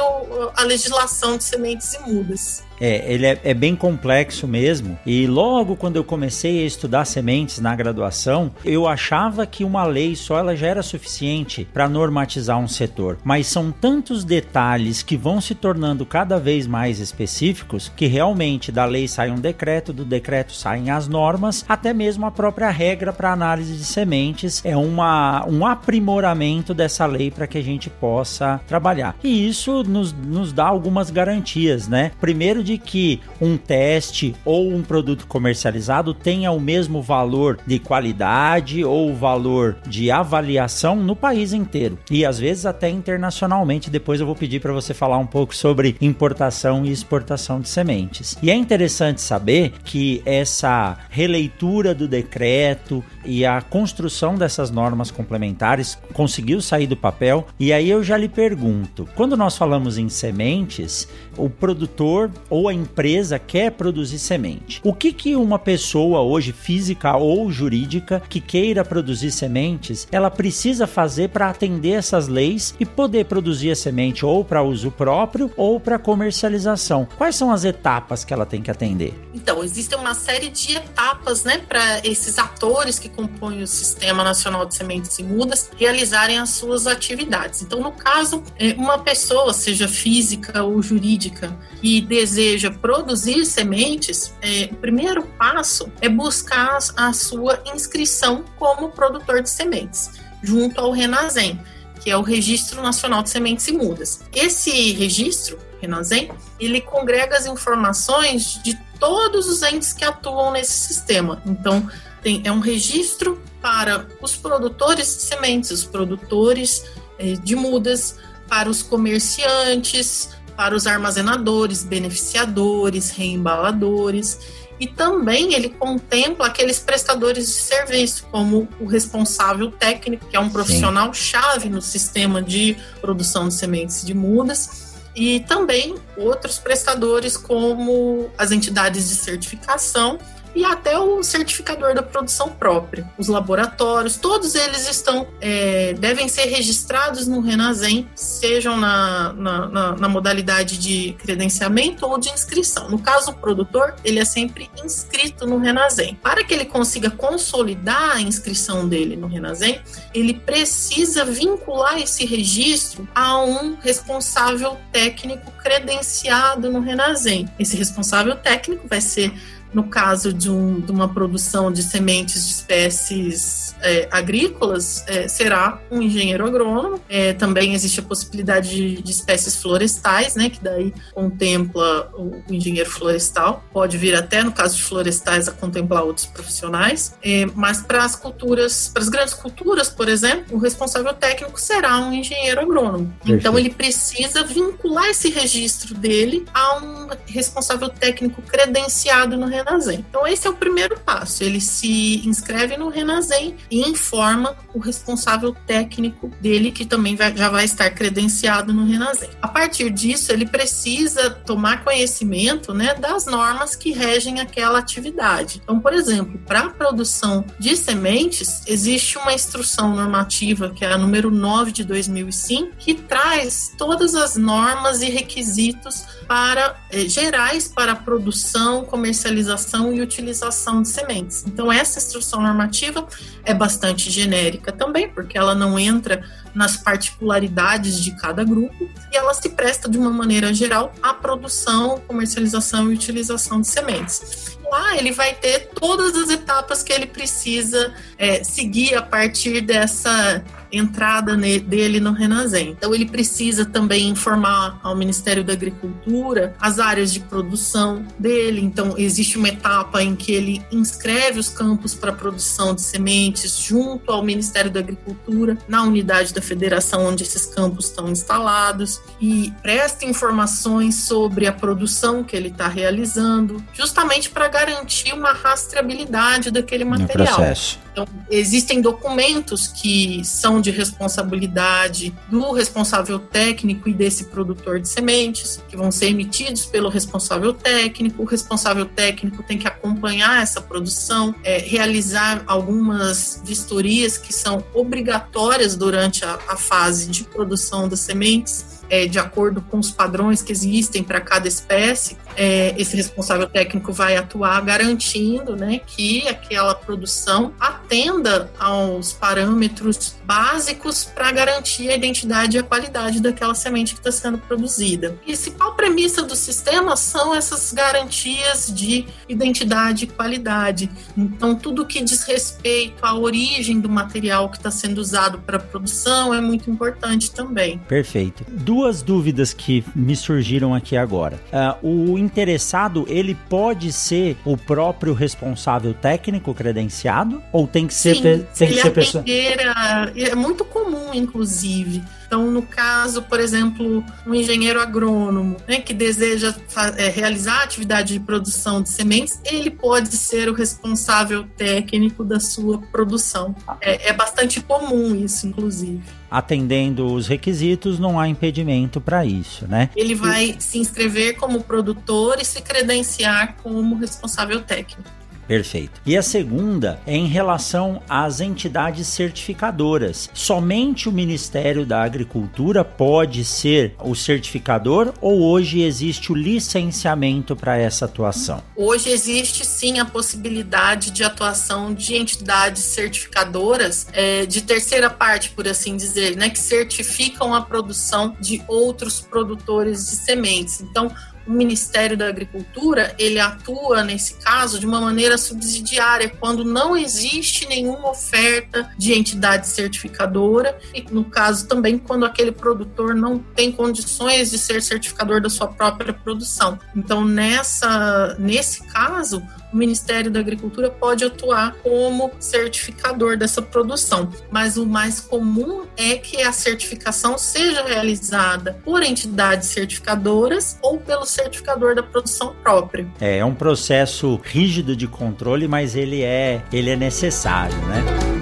a 0.57 0.63
legislação 0.63 1.37
de 1.37 1.45
sementes 1.45 1.95
e 1.95 2.01
mudas. 2.01 2.65
É, 2.81 3.13
ele 3.13 3.27
é, 3.27 3.41
é, 3.45 3.55
bem 3.55 3.77
complexo 3.77 4.47
mesmo. 4.47 4.99
E 5.07 5.27
logo 5.27 5.77
quando 5.77 5.97
eu 5.97 6.05
comecei 6.05 6.63
a 6.63 6.67
estudar 6.67 7.05
sementes 7.05 7.61
na 7.61 7.75
graduação, 7.75 8.51
eu 8.65 8.87
achava 8.87 9.47
que 9.47 9.65
uma 9.65 9.85
lei 9.85 10.17
só 10.17 10.39
ela 10.39 10.57
já 10.57 10.67
era 10.67 10.83
suficiente 10.83 11.67
para 11.73 11.89
normatizar 11.89 12.59
um 12.59 12.69
setor. 12.69 13.19
Mas 13.25 13.47
são 13.47 13.71
tantos 13.71 14.25
detalhes 14.25 15.03
que 15.03 15.17
vão 15.17 15.41
se 15.41 15.55
tornando 15.55 16.05
cada 16.05 16.39
vez 16.39 16.67
mais 16.67 16.99
específicos 16.99 17.91
que 17.95 18.07
realmente 18.07 18.73
da 18.73 18.85
lei 18.85 19.07
sai 19.07 19.31
um 19.31 19.39
decreto, 19.39 19.93
do 19.93 20.05
decreto 20.05 20.53
saem 20.53 20.91
as 20.91 21.09
normas, 21.09 21.65
até 21.69 21.93
mesmo 21.93 22.27
a 22.27 22.31
própria 22.31 22.71
regra 22.71 23.13
para 23.13 23.33
análise 23.33 23.75
de 23.75 23.85
sementes 23.85 24.63
é 24.65 24.77
uma, 24.77 25.45
um 25.47 25.67
aprimoramento 25.67 26.75
dessa 26.75 27.07
lei 27.07 27.31
para 27.31 27.47
que 27.47 27.59
a 27.59 27.63
gente 27.63 27.89
possa 27.89 28.61
trabalhar. 28.67 29.17
E 29.23 29.47
isso 29.47 29.83
nos, 29.85 30.13
nos 30.13 30.53
dá 30.53 30.67
algumas 30.67 31.11
garantias, 31.11 31.89
né? 31.89 32.13
Primeiro 32.21 32.62
de 32.63 32.79
que 32.79 33.21
um 33.41 33.57
teste 33.57 34.35
ou 34.45 34.73
um 34.73 34.83
produto 34.83 35.27
comercializado 35.27 36.15
tenha 36.15 36.51
o 36.51 36.61
mesmo 36.61 37.03
valor 37.03 37.59
de 37.67 37.79
qualidade 37.79 38.85
ou 38.85 39.15
valor 39.15 39.77
de 39.87 40.11
avaliação 40.11 40.97
no 40.97 41.17
país 41.17 41.53
inteiro 41.53 41.99
e 42.11 42.25
às 42.25 42.39
vezes 42.39 42.67
até 42.67 42.89
internacionalmente. 42.89 43.91
Depois 43.91 44.21
eu 44.21 44.27
vou 44.27 44.37
pedir 44.37 44.61
para 44.61 44.73
você 44.73 44.95
falar 44.95 45.19
um 45.19 45.27
pouco 45.27 45.55
sobre 45.55 45.97
importação 46.01 46.85
e 46.85 46.91
exportação 46.91 47.61
de 47.61 47.69
sementes. 47.69 48.37
E 48.43 48.51
é 48.51 48.55
interessante 48.55 49.21
saber 49.21 49.73
que 49.85 50.23
essa 50.25 50.99
releitura 51.11 51.95
do 51.95 52.07
decreto 52.07 53.03
e 53.25 53.45
a 53.45 53.61
construção 53.61 54.35
dessas 54.35 54.71
normas 54.71 55.11
complementares 55.11 55.99
conseguiu 56.13 56.61
sair 56.61 56.87
do 56.87 56.97
papel. 56.97 57.47
E 57.59 57.73
aí 57.73 57.89
eu 57.89 58.03
já 58.03 58.17
lhe 58.17 58.29
pergunto: 58.29 59.09
quando 59.15 59.37
nós 59.37 59.57
falamos 59.57 59.99
em 59.99 60.09
sementes, 60.09 61.09
o 61.37 61.49
produtor 61.49 62.31
ou 62.53 62.69
a 62.69 62.75
empresa 62.75 63.39
quer 63.39 63.71
produzir 63.71 64.19
semente. 64.19 64.79
O 64.85 64.93
que 64.93 65.11
que 65.11 65.35
uma 65.35 65.59
pessoa 65.59 66.21
hoje 66.21 66.53
física 66.53 67.17
ou 67.17 67.51
jurídica 67.51 68.23
que 68.29 68.43
queira 68.43 68.85
produzir 68.85 69.31
sementes, 69.31 70.07
ela 70.13 70.31
precisa 70.31 70.87
fazer 70.87 71.31
para 71.31 71.49
atender 71.49 71.93
essas 71.93 72.29
leis 72.29 72.75
e 72.79 72.85
poder 72.85 73.25
produzir 73.25 73.71
a 73.71 73.75
semente 73.75 74.27
ou 74.27 74.45
para 74.45 74.63
uso 74.63 74.91
próprio 74.91 75.51
ou 75.57 75.81
para 75.81 75.99
comercialização? 75.99 77.09
Quais 77.17 77.37
são 77.37 77.51
as 77.51 77.65
etapas 77.65 78.23
que 78.23 78.35
ela 78.35 78.45
tem 78.45 78.61
que 78.61 78.71
atender? 78.71 79.19
Então, 79.33 79.65
existe 79.65 79.95
uma 79.95 80.13
série 80.13 80.51
de 80.51 80.77
etapas, 80.77 81.45
né, 81.45 81.57
para 81.57 82.07
esses 82.07 82.39
atores 82.39 82.99
que 82.99 83.09
compõem 83.09 83.63
o 83.63 83.67
Sistema 83.67 84.23
Nacional 84.23 84.67
de 84.67 84.75
Sementes 84.75 85.19
e 85.19 85.23
Mudas 85.23 85.71
realizarem 85.79 86.39
as 86.39 86.51
suas 86.51 86.87
atividades. 86.87 87.63
Então, 87.63 87.81
no 87.81 87.93
caso, 87.93 88.43
é, 88.59 88.75
uma 88.75 88.99
pessoa, 88.99 89.55
seja 89.55 89.89
física 89.89 90.63
ou 90.63 90.83
jurídica, 90.83 91.57
e 91.83 92.01
deseja 92.03 92.42
produzir 92.81 93.45
sementes, 93.45 94.35
é, 94.41 94.69
o 94.73 94.77
primeiro 94.77 95.23
passo 95.39 95.91
é 96.01 96.09
buscar 96.09 96.79
a 96.97 97.13
sua 97.13 97.63
inscrição 97.75 98.45
como 98.59 98.91
produtor 98.91 99.43
de 99.43 99.51
sementes, 99.51 100.11
junto 100.43 100.81
ao 100.81 100.93
Renazem, 100.93 101.61
que 102.01 102.11
é 102.11 102.17
o 102.17 102.23
Registro 102.23 102.83
Nacional 102.83 103.23
de 103.23 103.31
Sementes 103.31 103.67
e 103.69 103.73
Mudas. 103.73 104.21
Esse 104.35 104.93
registro, 104.93 105.59
Renazem, 105.81 106.31
ele 106.59 106.81
congrega 106.81 107.37
as 107.37 107.47
informações 107.47 108.61
de 108.63 108.79
todos 108.99 109.49
os 109.49 109.63
entes 109.63 109.93
que 109.93 110.05
atuam 110.05 110.53
nesse 110.53 110.73
sistema. 110.73 111.43
Então, 111.47 111.89
tem, 112.23 112.41
é 112.45 112.53
um 112.53 112.61
registro 112.61 113.43
para 113.61 114.07
os 114.21 114.37
produtores 114.37 115.17
de 115.17 115.23
sementes, 115.23 115.71
os 115.71 115.85
produtores 115.85 116.85
eh, 117.19 117.35
de 117.35 117.55
mudas, 117.55 118.17
para 118.49 118.69
os 118.69 118.83
comerciantes, 118.83 120.31
para 120.57 120.75
os 120.75 120.87
armazenadores, 120.87 121.83
beneficiadores, 121.83 123.11
reembaladores. 123.11 124.39
E 124.81 124.87
também 124.87 125.55
ele 125.55 125.69
contempla 125.69 126.47
aqueles 126.47 126.79
prestadores 126.79 127.47
de 127.47 127.53
serviço, 127.53 128.27
como 128.31 128.69
o 128.81 128.87
responsável 128.87 129.71
técnico, 129.71 130.27
que 130.27 130.37
é 130.37 130.41
um 130.41 130.51
profissional 130.51 131.15
chave 131.15 131.69
no 131.69 131.81
sistema 131.81 132.43
de 132.43 132.77
produção 133.01 133.49
de 133.49 133.55
sementes 133.55 134.05
de 134.05 134.13
mudas, 134.13 134.93
e 135.15 135.41
também 135.41 135.95
outros 136.17 136.59
prestadores, 136.59 137.37
como 137.37 138.31
as 138.37 138.51
entidades 138.51 139.09
de 139.09 139.15
certificação 139.15 140.19
e 140.55 140.65
até 140.65 140.99
o 140.99 141.23
certificador 141.23 141.95
da 141.95 142.03
produção 142.03 142.51
própria. 142.51 143.11
Os 143.19 143.29
laboratórios, 143.29 144.17
todos 144.17 144.55
eles 144.55 144.89
estão 144.89 145.27
é, 145.41 145.95
devem 145.95 146.29
ser 146.29 146.47
registrados 146.47 147.27
no 147.27 147.41
Renasem, 147.41 148.09
sejam 148.15 148.77
na, 148.77 149.33
na, 149.33 149.69
na, 149.69 149.97
na, 149.97 150.09
modalidade 150.09 150.79
de 150.79 151.15
credenciamento 151.15 152.07
ou 152.07 152.19
de 152.19 152.29
inscrição. 152.31 152.91
No 152.91 152.99
caso, 152.99 153.31
o 153.31 153.35
produtor, 153.35 153.95
ele 154.05 154.19
é 154.19 154.25
sempre 154.25 154.71
inscrito 154.85 155.47
no 155.47 155.59
Renasem. 155.59 156.15
Para 156.23 156.45
que 156.45 156.53
ele 156.53 156.65
consiga 156.65 157.11
consolidar 157.11 158.17
a 158.17 158.21
inscrição 158.21 158.89
dele 158.89 159.17
no 159.17 159.27
Renasem, 159.27 159.81
ele 160.15 160.35
precisa 160.35 161.25
vincular 161.25 161.99
esse 161.99 162.25
registro 162.25 163.09
a 163.15 163.43
um 163.43 163.77
responsável 163.77 164.79
técnico 164.93 165.51
credenciado 165.63 166.71
no 166.71 166.81
Renasem. 166.81 167.49
Esse 167.59 167.77
responsável 167.77 168.37
técnico 168.37 168.87
vai 168.89 169.01
ser 169.01 169.33
no 169.73 169.85
caso 169.85 170.33
de, 170.33 170.51
um, 170.51 170.81
de, 170.81 170.93
uma 170.93 171.09
produção 171.09 171.73
de 171.73 171.83
sementes 171.83 172.47
de 172.47 172.53
espécies 172.53 173.75
é, 173.81 174.09
agrícolas, 174.11 175.05
é, 175.07 175.27
será 175.27 175.81
um 175.91 176.03
engenheiro 176.03 176.47
agrônomo. 176.47 177.01
É, 177.09 177.33
também 177.33 177.75
existe 177.75 178.01
a 178.01 178.03
possibilidade 178.03 178.71
de, 178.71 179.03
de, 179.03 179.11
espécies 179.11 179.57
florestais, 179.57 180.35
né, 180.35 180.51
que 180.51 180.63
daí 180.63 180.93
contempla 181.15 182.11
o, 182.15 182.43
o, 182.49 182.55
engenheiro 182.55 182.91
florestal. 182.91 183.65
Pode 183.73 183.97
vir 183.97 184.15
até, 184.15 184.43
no 184.43 184.53
caso 184.53 184.77
de 184.77 184.83
florestais, 184.83 185.49
a 185.49 185.53
contemplar 185.53 186.05
outros 186.05 186.27
profissionais. 186.27 187.17
É, 187.23 187.47
mas 187.55 187.83
para 187.83 188.05
as 188.05 188.15
culturas, 188.15 188.91
para 188.93 189.03
as 189.03 189.09
grandes 189.09 189.35
culturas, 189.35 189.89
por 189.89 190.09
exemplo, 190.09 190.57
o 190.57 190.59
responsável 190.59 191.15
técnico 191.15 191.61
será 191.61 191.99
um 191.99 192.13
engenheiro 192.13 192.61
agrônomo. 192.61 193.13
Então 193.25 193.59
ele 193.59 193.71
precisa 193.71 194.45
vincular 194.45 195.07
esse 195.07 195.31
registro 195.31 195.95
dele 195.95 196.45
a 196.53 196.79
um 196.79 197.09
responsável 197.27 197.89
técnico 197.89 198.43
credenciado 198.43 199.37
no 199.37 199.47
Renasem. 199.63 200.05
Então, 200.09 200.27
esse 200.27 200.47
é 200.47 200.51
o 200.51 200.55
primeiro 200.55 200.99
passo. 200.99 201.43
Ele 201.43 201.61
se 201.61 202.27
inscreve 202.27 202.77
no 202.77 202.89
Renasem 202.89 203.57
e 203.71 203.89
informa 203.89 204.57
o 204.75 204.79
responsável 204.79 205.55
técnico 205.67 206.29
dele, 206.41 206.71
que 206.71 206.85
também 206.85 207.17
vai, 207.17 207.37
já 207.37 207.49
vai 207.49 207.65
estar 207.65 207.91
credenciado 207.91 208.73
no 208.73 208.87
Renasem. 208.87 209.31
A 209.41 209.49
partir 209.49 209.91
disso, 209.91 210.33
ele 210.33 210.47
precisa 210.47 211.31
tomar 211.31 211.85
conhecimento 211.85 212.75
né, 212.75 212.95
das 212.95 213.27
normas 213.27 213.77
que 213.77 213.93
regem 213.93 214.41
aquela 214.41 214.79
atividade. 214.79 215.61
Então, 215.63 215.81
por 215.81 215.93
exemplo, 215.93 216.39
para 216.47 216.61
a 216.61 216.71
produção 216.71 217.45
de 217.59 217.77
sementes, 217.77 218.63
existe 218.67 219.19
uma 219.19 219.33
instrução 219.33 219.95
normativa, 219.95 220.71
que 220.71 220.85
é 220.85 220.93
a 220.93 220.99
número 220.99 221.31
9 221.31 221.73
de 221.73 221.85
2005, 221.85 222.77
que 222.79 222.95
traz 222.95 223.73
todas 223.77 224.15
as 224.15 224.37
normas 224.37 225.03
e 225.03 225.11
requisitos 225.11 226.05
para 226.33 226.77
eh, 226.91 227.07
gerais 227.11 227.69
para 227.69 227.93
a 227.93 227.95
produção, 227.95 228.87
comercialização 228.87 229.93
e 229.93 230.01
utilização 230.01 230.81
de 230.81 230.89
sementes. 230.89 231.45
Então, 231.47 231.71
essa 231.71 231.99
instrução 231.99 232.41
normativa 232.41 233.07
é 233.45 233.53
bastante 233.53 234.11
genérica 234.11 234.73
também, 234.73 235.11
porque 235.11 235.37
ela 235.37 235.55
não 235.55 235.79
entra 235.79 236.25
nas 236.55 236.79
particularidades 236.79 238.03
de 238.03 238.17
cada 238.17 238.45
grupo 238.45 238.89
e 239.13 239.15
ela 239.15 239.35
se 239.35 239.51
presta 239.51 239.91
de 239.91 239.99
uma 239.99 240.09
maneira 240.09 240.55
geral 240.55 240.95
à 241.03 241.13
produção, 241.13 242.01
comercialização 242.09 242.91
e 242.91 242.95
utilização 242.95 243.61
de 243.61 243.69
sementes. 243.69 244.57
Lá 244.71 244.97
ele 244.97 245.13
vai 245.13 245.35
ter 245.35 245.69
todas 245.75 246.17
as 246.17 246.31
etapas 246.31 246.83
que 246.83 246.95
ele 246.95 247.07
precisa 247.07 247.93
é, 248.17 248.43
seguir 248.43 248.95
a 248.95 249.03
partir 249.03 249.61
dessa 249.61 250.43
entrada 250.73 251.37
dele 251.37 252.01
no 252.01 252.13
Renasem. 252.13 252.71
Então 252.71 252.95
ele 252.95 253.07
precisa 253.07 253.65
também 253.65 254.09
informar 254.09 254.79
ao 254.83 254.97
Ministério 254.97 255.45
da 255.45 255.53
Agricultura 255.53 256.55
as 256.61 256.79
áreas 256.79 257.13
de 257.13 257.21
produção 257.21 258.05
dele. 258.19 258.61
Então 258.61 258.95
existe 258.97 259.37
uma 259.37 259.49
etapa 259.49 260.03
em 260.03 260.17
que 260.17 260.33
ele 260.33 260.63
inscreve 260.73 261.39
os 261.39 261.49
campos 261.49 261.95
para 261.95 262.13
produção 262.13 262.75
de 262.75 262.81
sementes 262.81 263.59
junto 263.59 264.11
ao 264.11 264.23
Ministério 264.23 264.71
da 264.71 264.81
Agricultura 264.81 265.59
na 265.69 265.83
unidade 265.83 266.33
da 266.33 266.41
federação 266.41 267.07
onde 267.07 267.23
esses 267.23 267.47
campos 267.47 267.87
estão 267.87 268.09
instalados 268.09 269.01
e 269.21 269.53
presta 269.63 270.05
informações 270.05 270.95
sobre 271.05 271.47
a 271.47 271.53
produção 271.53 272.25
que 272.25 272.37
ele 272.37 272.49
está 272.49 272.69
realizando, 272.69 273.63
justamente 273.73 274.31
para 274.31 274.49
garantir 274.49 275.13
uma 275.13 275.33
rastreabilidade 275.33 276.51
daquele 276.51 276.85
material. 276.85 277.27
No 277.27 277.35
processo. 277.37 277.79
Então, 277.93 278.07
existem 278.31 278.81
documentos 278.81 279.69
que 279.69 280.25
são 280.25 280.63
de 280.63 280.71
responsabilidade 280.71 282.15
do 282.29 282.51
responsável 282.53 283.19
técnico 283.19 283.87
e 283.89 283.93
desse 283.93 284.25
produtor 284.25 284.81
de 284.81 284.89
sementes, 284.89 285.63
que 285.69 285.77
vão 285.77 285.93
ser 285.93 286.07
emitidos 286.07 286.65
pelo 286.65 286.89
responsável 286.89 287.53
técnico. 287.53 288.23
O 288.23 288.25
responsável 288.25 288.87
técnico 288.87 289.43
tem 289.43 289.59
que 289.59 289.69
acompanhar 289.69 290.43
essa 290.43 290.61
produção, 290.61 291.35
é, 291.45 291.59
realizar 291.59 292.43
algumas 292.47 293.43
vistorias 293.45 294.17
que 294.17 294.33
são 294.33 294.65
obrigatórias 294.73 295.77
durante 295.77 296.25
a, 296.25 296.39
a 296.49 296.57
fase 296.57 297.09
de 297.09 297.25
produção 297.25 297.89
das 297.89 298.01
sementes 298.01 298.72
é, 298.93 299.07
de 299.07 299.19
acordo 299.19 299.63
com 299.63 299.79
os 299.79 299.91
padrões 299.91 300.43
que 300.43 300.53
existem 300.53 301.03
para 301.03 301.19
cada 301.19 301.49
espécie, 301.49 302.19
é, 302.37 302.75
esse 302.77 302.95
responsável 302.95 303.49
técnico 303.49 303.91
vai 303.91 304.19
atuar 304.19 304.61
garantindo 304.61 305.57
né, 305.57 305.81
que 305.87 306.29
aquela 306.29 306.75
produção 306.75 307.55
atenda 307.59 308.51
aos 308.59 309.15
parâmetros 309.15 310.15
básicos 310.27 311.05
para 311.05 311.33
garantir 311.33 311.89
a 311.89 311.95
identidade 311.95 312.59
e 312.59 312.61
a 312.61 312.63
qualidade 312.63 313.19
daquela 313.19 313.55
semente 313.55 313.95
que 313.95 314.01
está 314.01 314.13
sendo 314.13 314.37
produzida. 314.37 315.17
A 315.23 315.25
principal 315.25 315.75
premissa 315.75 316.23
do 316.23 316.37
sistema 316.37 316.95
são 316.95 317.35
essas 317.35 317.73
garantias 317.73 318.71
de 318.75 319.07
identidade 319.27 320.05
e 320.05 320.07
qualidade. 320.07 320.91
Então, 321.17 321.55
tudo 321.55 321.87
que 321.87 322.03
diz 322.03 322.25
respeito 322.25 323.07
à 323.07 323.15
origem 323.15 323.81
do 323.81 323.89
material 323.89 324.51
que 324.51 324.59
está 324.59 324.71
sendo 324.71 324.99
usado 324.99 325.39
para 325.39 325.57
a 325.57 325.61
produção 325.61 326.35
é 326.35 326.43
muito 326.43 326.71
importante 326.71 327.31
também. 327.31 327.79
Perfeito. 327.89 328.45
Duas 328.51 328.82
duas 328.83 329.01
dúvidas 329.01 329.55
que 329.55 329.85
me 329.95 330.17
surgiram 330.17 330.75
aqui 330.75 330.97
agora. 330.97 331.39
Uh, 331.83 332.13
o 332.13 332.19
interessado, 332.19 333.07
ele 333.09 333.37
pode 333.49 333.93
ser 333.93 334.37
o 334.45 334.57
próprio 334.57 335.15
responsável 335.15 335.95
técnico 335.95 336.53
credenciado? 336.53 337.41
Ou 337.53 337.69
tem 337.69 337.87
que 337.87 337.95
ser, 337.95 338.17
Sim, 338.17 338.45
tem 338.59 338.69
que 338.69 338.81
ser 338.81 338.91
pessoa? 338.91 339.25
É 339.25 340.35
muito 340.35 340.65
comum, 340.65 341.15
inclusive. 341.15 342.03
Então, 342.33 342.51
no 342.51 342.63
caso, 342.63 343.21
por 343.21 343.39
exemplo, 343.39 344.03
um 344.27 344.35
engenheiro 344.35 344.81
agrônomo 344.81 345.59
né, 345.69 345.83
que 345.83 345.93
deseja 345.93 346.55
é, 346.97 347.11
realizar 347.11 347.61
a 347.61 347.65
atividade 347.65 348.15
de 348.15 348.21
produção 348.21 348.81
de 348.81 348.89
sementes, 348.89 349.39
ele 349.45 349.69
pode 349.69 350.17
ser 350.17 350.49
o 350.49 350.55
responsável 350.55 351.45
técnico 351.59 352.25
da 352.25 352.41
sua 352.41 352.79
produção. 352.91 353.55
É, 353.83 354.09
é 354.09 354.13
bastante 354.15 354.63
comum 354.63 355.15
isso, 355.15 355.47
inclusive 355.47 356.01
atendendo 356.31 357.13
os 357.13 357.29
requisitos, 357.29 357.99
não 357.99 358.19
há 358.19 358.27
impedimento 358.27 359.03
para 359.03 359.23
isso, 359.23 359.69
né? 359.69 359.91
Ele 359.95 360.15
vai 360.15 360.57
se 360.59 360.79
inscrever 360.79 361.37
como 361.37 361.63
produtor 361.63 362.39
e 362.41 362.45
se 362.47 362.63
credenciar 362.63 363.57
como 363.63 363.97
responsável 363.97 364.63
técnico. 364.63 365.11
Perfeito. 365.53 366.01
E 366.07 366.17
a 366.17 366.23
segunda 366.23 366.99
é 367.07 367.15
em 367.15 367.27
relação 367.27 368.03
às 368.09 368.41
entidades 368.41 369.07
certificadoras. 369.07 370.31
Somente 370.33 371.11
o 371.11 371.13
Ministério 371.13 371.85
da 371.85 372.03
Agricultura 372.03 372.83
pode 372.83 373.45
ser 373.45 373.95
o 374.03 374.15
certificador 374.15 375.13
ou 375.21 375.43
hoje 375.43 375.83
existe 375.83 376.33
o 376.33 376.35
licenciamento 376.35 377.55
para 377.55 377.77
essa 377.77 378.07
atuação? 378.07 378.63
Hoje 378.75 379.11
existe 379.11 379.67
sim 379.67 379.99
a 379.99 380.07
possibilidade 380.07 381.11
de 381.11 381.23
atuação 381.23 381.93
de 381.93 382.17
entidades 382.17 382.85
certificadoras 382.85 384.07
é, 384.15 384.47
de 384.47 384.63
terceira 384.63 385.11
parte, 385.11 385.51
por 385.51 385.69
assim 385.69 385.99
dizer, 385.99 386.35
né, 386.35 386.49
que 386.49 386.59
certificam 386.59 387.55
a 387.55 387.61
produção 387.61 388.35
de 388.41 388.63
outros 388.67 389.21
produtores 389.21 390.07
de 390.09 390.17
sementes. 390.17 390.81
Então, 390.81 391.15
o 391.47 391.53
Ministério 391.53 392.17
da 392.17 392.29
Agricultura 392.29 393.15
ele 393.19 393.39
atua 393.39 394.03
nesse 394.03 394.35
caso 394.35 394.79
de 394.79 394.87
uma 394.87 395.01
maneira 395.01 395.37
subsidiária, 395.39 396.33
quando 396.41 396.65
não 396.65 396.97
existe 396.97 397.67
nenhuma 397.67 398.11
oferta 398.11 398.91
de 398.97 399.13
entidade 399.13 399.69
certificadora 399.69 400.79
e 400.95 401.03
no 401.11 401.25
caso 401.25 401.67
também 401.67 401.99
quando 401.99 402.25
aquele 402.25 402.53
produtor 402.53 403.15
não 403.15 403.39
tem 403.39 403.73
condições 403.73 404.51
de 404.51 404.59
ser 404.59 404.83
certificador 404.83 405.41
da 405.41 405.51
sua 405.51 405.69
própria 405.69 406.13
produção. 406.13 406.79
Então 406.95 407.25
nessa 407.25 408.37
nesse 408.39 408.85
caso 408.89 409.43
o 409.73 409.77
Ministério 409.77 410.31
da 410.31 410.41
Agricultura 410.41 410.91
pode 410.91 411.25
atuar 411.25 411.75
como 411.83 412.31
certificador 412.39 413.37
dessa 413.37 413.63
produção, 413.63 414.31
mas 414.51 414.77
o 414.77 414.87
mais 414.87 415.21
comum 415.21 415.85
é 415.97 416.17
que 416.17 416.43
a 416.43 416.53
certificação 416.53 417.39
seja 417.39 417.85
realizada 417.85 418.79
por 418.85 419.03
entidades 419.03 419.69
certificadoras 419.69 420.79
ou 420.83 420.99
pelo 420.99 421.25
certificador 421.25 421.95
da 421.95 422.03
produção 422.03 422.55
própria. 422.63 423.07
É, 423.21 423.39
é 423.39 423.45
um 423.45 423.55
processo 423.55 424.41
rígido 424.43 424.95
de 424.95 425.07
controle, 425.07 425.67
mas 425.67 425.97
ele 425.97 426.23
é, 426.23 426.63
ele 426.73 426.91
é 426.91 426.97
necessário, 426.97 427.77
né? 427.87 428.42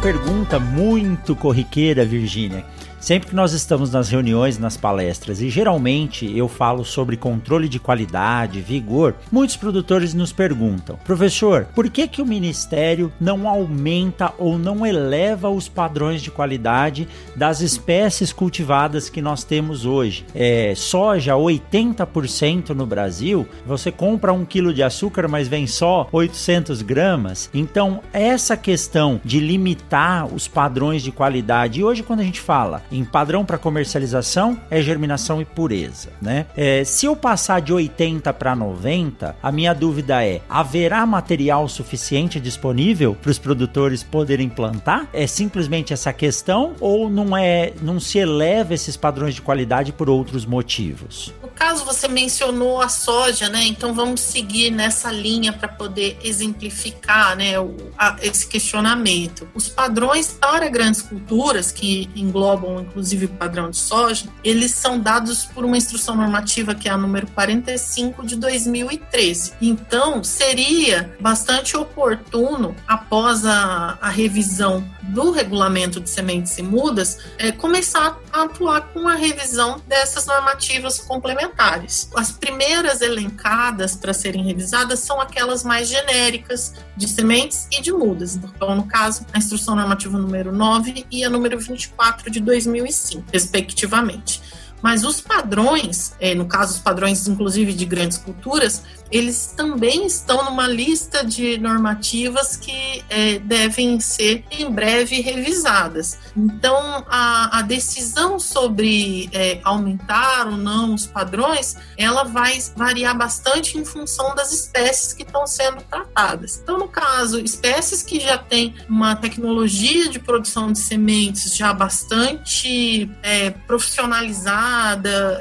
Pergunta 0.00 0.58
muito 0.58 1.36
corriqueira, 1.36 2.04
Virgínia. 2.06 2.64
Sempre 3.00 3.30
que 3.30 3.34
nós 3.34 3.54
estamos 3.54 3.90
nas 3.90 4.10
reuniões, 4.10 4.58
nas 4.58 4.76
palestras, 4.76 5.40
e 5.40 5.48
geralmente 5.48 6.30
eu 6.36 6.46
falo 6.46 6.84
sobre 6.84 7.16
controle 7.16 7.66
de 7.66 7.80
qualidade, 7.80 8.60
vigor, 8.60 9.14
muitos 9.32 9.56
produtores 9.56 10.12
nos 10.12 10.32
perguntam: 10.32 10.98
professor, 11.02 11.66
por 11.74 11.88
que, 11.88 12.06
que 12.06 12.20
o 12.20 12.26
Ministério 12.26 13.10
não 13.18 13.48
aumenta 13.48 14.34
ou 14.36 14.58
não 14.58 14.86
eleva 14.86 15.48
os 15.48 15.66
padrões 15.66 16.20
de 16.20 16.30
qualidade 16.30 17.08
das 17.34 17.62
espécies 17.62 18.34
cultivadas 18.34 19.08
que 19.08 19.22
nós 19.22 19.44
temos 19.44 19.86
hoje? 19.86 20.26
É, 20.34 20.74
soja, 20.76 21.32
80% 21.32 22.70
no 22.70 22.84
Brasil, 22.84 23.48
você 23.66 23.90
compra 23.90 24.30
um 24.30 24.44
quilo 24.44 24.74
de 24.74 24.82
açúcar, 24.82 25.26
mas 25.26 25.48
vem 25.48 25.66
só 25.66 26.06
800 26.12 26.82
gramas. 26.82 27.48
Então, 27.54 28.02
essa 28.12 28.58
questão 28.58 29.18
de 29.24 29.40
limitar 29.40 30.26
os 30.26 30.46
padrões 30.46 31.02
de 31.02 31.10
qualidade, 31.10 31.80
e 31.80 31.84
hoje 31.84 32.02
quando 32.02 32.20
a 32.20 32.24
gente 32.24 32.40
fala 32.40 32.82
em 32.90 33.04
padrão 33.04 33.44
para 33.44 33.58
comercialização 33.58 34.60
é 34.70 34.82
germinação 34.82 35.40
e 35.40 35.44
pureza, 35.44 36.10
né? 36.20 36.46
É, 36.56 36.84
se 36.84 37.06
eu 37.06 37.14
passar 37.14 37.60
de 37.60 37.72
80 37.72 38.32
para 38.32 38.54
90, 38.54 39.36
a 39.42 39.52
minha 39.52 39.74
dúvida 39.74 40.24
é: 40.24 40.40
haverá 40.48 41.04
material 41.06 41.68
suficiente 41.68 42.40
disponível 42.40 43.14
para 43.14 43.30
os 43.30 43.38
produtores 43.38 44.02
poderem 44.02 44.48
plantar? 44.48 45.08
É 45.12 45.26
simplesmente 45.26 45.92
essa 45.92 46.12
questão 46.12 46.74
ou 46.80 47.08
não 47.08 47.36
é, 47.36 47.72
não 47.82 48.00
se 48.00 48.18
eleva 48.18 48.74
esses 48.74 48.96
padrões 48.96 49.34
de 49.34 49.42
qualidade 49.42 49.92
por 49.92 50.08
outros 50.08 50.44
motivos? 50.44 51.32
No 51.42 51.48
caso 51.48 51.84
você 51.84 52.08
mencionou 52.08 52.80
a 52.80 52.88
soja, 52.88 53.48
né? 53.48 53.64
Então 53.64 53.94
vamos 53.94 54.20
seguir 54.20 54.70
nessa 54.70 55.12
linha 55.12 55.52
para 55.52 55.68
poder 55.68 56.18
exemplificar, 56.22 57.36
né, 57.36 57.58
o, 57.58 57.76
a, 57.98 58.16
esse 58.22 58.46
questionamento. 58.46 59.48
Os 59.54 59.68
padrões 59.68 60.36
para 60.40 60.68
grandes 60.68 61.02
culturas 61.02 61.70
que 61.70 62.08
englobam 62.14 62.79
inclusive 62.80 63.26
o 63.26 63.28
padrão 63.28 63.70
de 63.70 63.76
soja, 63.76 64.26
eles 64.42 64.72
são 64.72 64.98
dados 64.98 65.44
por 65.44 65.64
uma 65.64 65.76
instrução 65.76 66.16
normativa 66.16 66.74
que 66.74 66.88
é 66.88 66.92
a 66.92 66.96
número 66.96 67.26
45 67.28 68.26
de 68.26 68.36
2013. 68.36 69.54
Então, 69.60 70.22
seria 70.24 71.14
bastante 71.20 71.76
oportuno, 71.76 72.74
após 72.86 73.44
a, 73.44 73.98
a 74.00 74.08
revisão 74.08 74.84
do 75.02 75.30
regulamento 75.30 76.00
de 76.00 76.08
sementes 76.08 76.56
e 76.58 76.62
mudas, 76.62 77.18
é, 77.38 77.50
começar 77.52 78.18
a 78.32 78.42
atuar 78.42 78.82
com 78.92 79.08
a 79.08 79.14
revisão 79.14 79.80
dessas 79.86 80.26
normativas 80.26 80.98
complementares. 81.00 82.08
As 82.14 82.30
primeiras 82.30 83.00
elencadas 83.00 83.96
para 83.96 84.12
serem 84.12 84.44
revisadas 84.44 85.00
são 85.00 85.20
aquelas 85.20 85.64
mais 85.64 85.88
genéricas 85.88 86.74
de 86.96 87.08
sementes 87.08 87.66
e 87.72 87.80
de 87.80 87.92
mudas. 87.92 88.36
Então, 88.36 88.74
no 88.74 88.84
caso, 88.84 89.26
a 89.32 89.38
instrução 89.38 89.74
normativa 89.74 90.18
número 90.18 90.52
9 90.52 91.06
e 91.10 91.24
a 91.24 91.30
número 91.30 91.58
24 91.58 92.30
de 92.30 92.40
2005, 92.70 93.24
respectivamente. 93.32 94.40
Mas 94.82 95.04
os 95.04 95.20
padrões, 95.20 96.14
é, 96.20 96.34
no 96.34 96.46
caso, 96.46 96.74
os 96.74 96.80
padrões, 96.80 97.26
inclusive, 97.28 97.72
de 97.72 97.84
grandes 97.84 98.18
culturas, 98.18 98.82
eles 99.10 99.52
também 99.56 100.06
estão 100.06 100.44
numa 100.44 100.68
lista 100.68 101.24
de 101.24 101.58
normativas 101.58 102.56
que 102.56 103.04
é, 103.10 103.38
devem 103.40 103.98
ser 103.98 104.44
em 104.50 104.70
breve 104.70 105.20
revisadas. 105.20 106.16
Então, 106.36 107.04
a, 107.08 107.58
a 107.58 107.62
decisão 107.62 108.38
sobre 108.38 109.28
é, 109.32 109.60
aumentar 109.64 110.46
ou 110.46 110.56
não 110.56 110.94
os 110.94 111.06
padrões, 111.06 111.76
ela 111.96 112.22
vai 112.24 112.58
variar 112.76 113.16
bastante 113.16 113.76
em 113.76 113.84
função 113.84 114.34
das 114.34 114.52
espécies 114.52 115.12
que 115.12 115.22
estão 115.22 115.46
sendo 115.46 115.82
tratadas. 115.82 116.60
Então, 116.62 116.78
no 116.78 116.88
caso, 116.88 117.40
espécies 117.40 118.02
que 118.02 118.20
já 118.20 118.38
têm 118.38 118.74
uma 118.88 119.16
tecnologia 119.16 120.08
de 120.08 120.20
produção 120.20 120.72
de 120.72 120.78
sementes 120.78 121.56
já 121.56 121.72
bastante 121.72 123.10
é, 123.22 123.50
profissionalizada, 123.50 124.69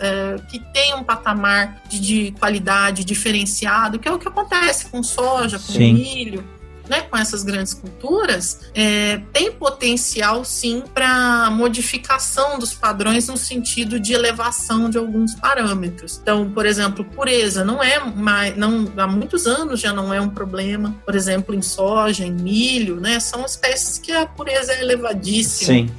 é, 0.02 0.36
que 0.50 0.60
tem 0.74 0.96
um 0.96 1.04
patamar 1.04 1.82
de, 1.88 2.00
de 2.00 2.32
qualidade 2.40 3.04
diferenciado 3.04 4.00
que 4.00 4.08
é 4.08 4.12
o 4.12 4.20
que 4.20 4.28
acontece 4.28 4.86
com 4.88 5.02
soja, 5.04 5.58
com 5.58 5.74
Sim. 5.74 5.94
milho, 5.94 6.44
né, 6.90 7.02
com 7.02 7.16
essas 7.16 7.44
grandes 7.44 7.74
culturas, 7.74 8.62
é, 8.74 9.22
tem 9.32 9.52
potencial 9.52 10.44
sim 10.44 10.84
para 10.94 11.50
modificação 11.52 12.58
dos 12.58 12.74
padrões 12.74 13.28
no 13.28 13.38
sentido 13.38 14.00
de 14.00 14.14
elevação 14.14 14.90
de 14.90 14.98
alguns 14.98 15.36
parâmetros. 15.36 16.20
Então, 16.22 16.50
por 16.50 16.66
exemplo, 16.66 17.06
pureza 17.06 17.64
não 17.64 17.82
é 17.82 18.00
mais, 18.00 18.58
não, 18.58 18.92
há 18.98 19.06
muitos 19.06 19.46
anos 19.46 19.80
já 19.80 19.94
não 19.94 20.12
é 20.12 20.20
um 20.20 20.30
problema. 20.30 20.96
Por 21.06 21.16
exemplo, 21.16 21.54
em 21.54 21.62
soja, 21.62 22.26
em 22.26 22.32
milho, 22.32 23.00
né, 23.00 23.20
são 23.20 23.46
espécies 23.46 24.00
que 24.00 24.12
a 24.12 24.26
pureza 24.26 24.74
é 24.74 24.82
elevadíssima. 24.82 25.74
Sim. 25.74 25.90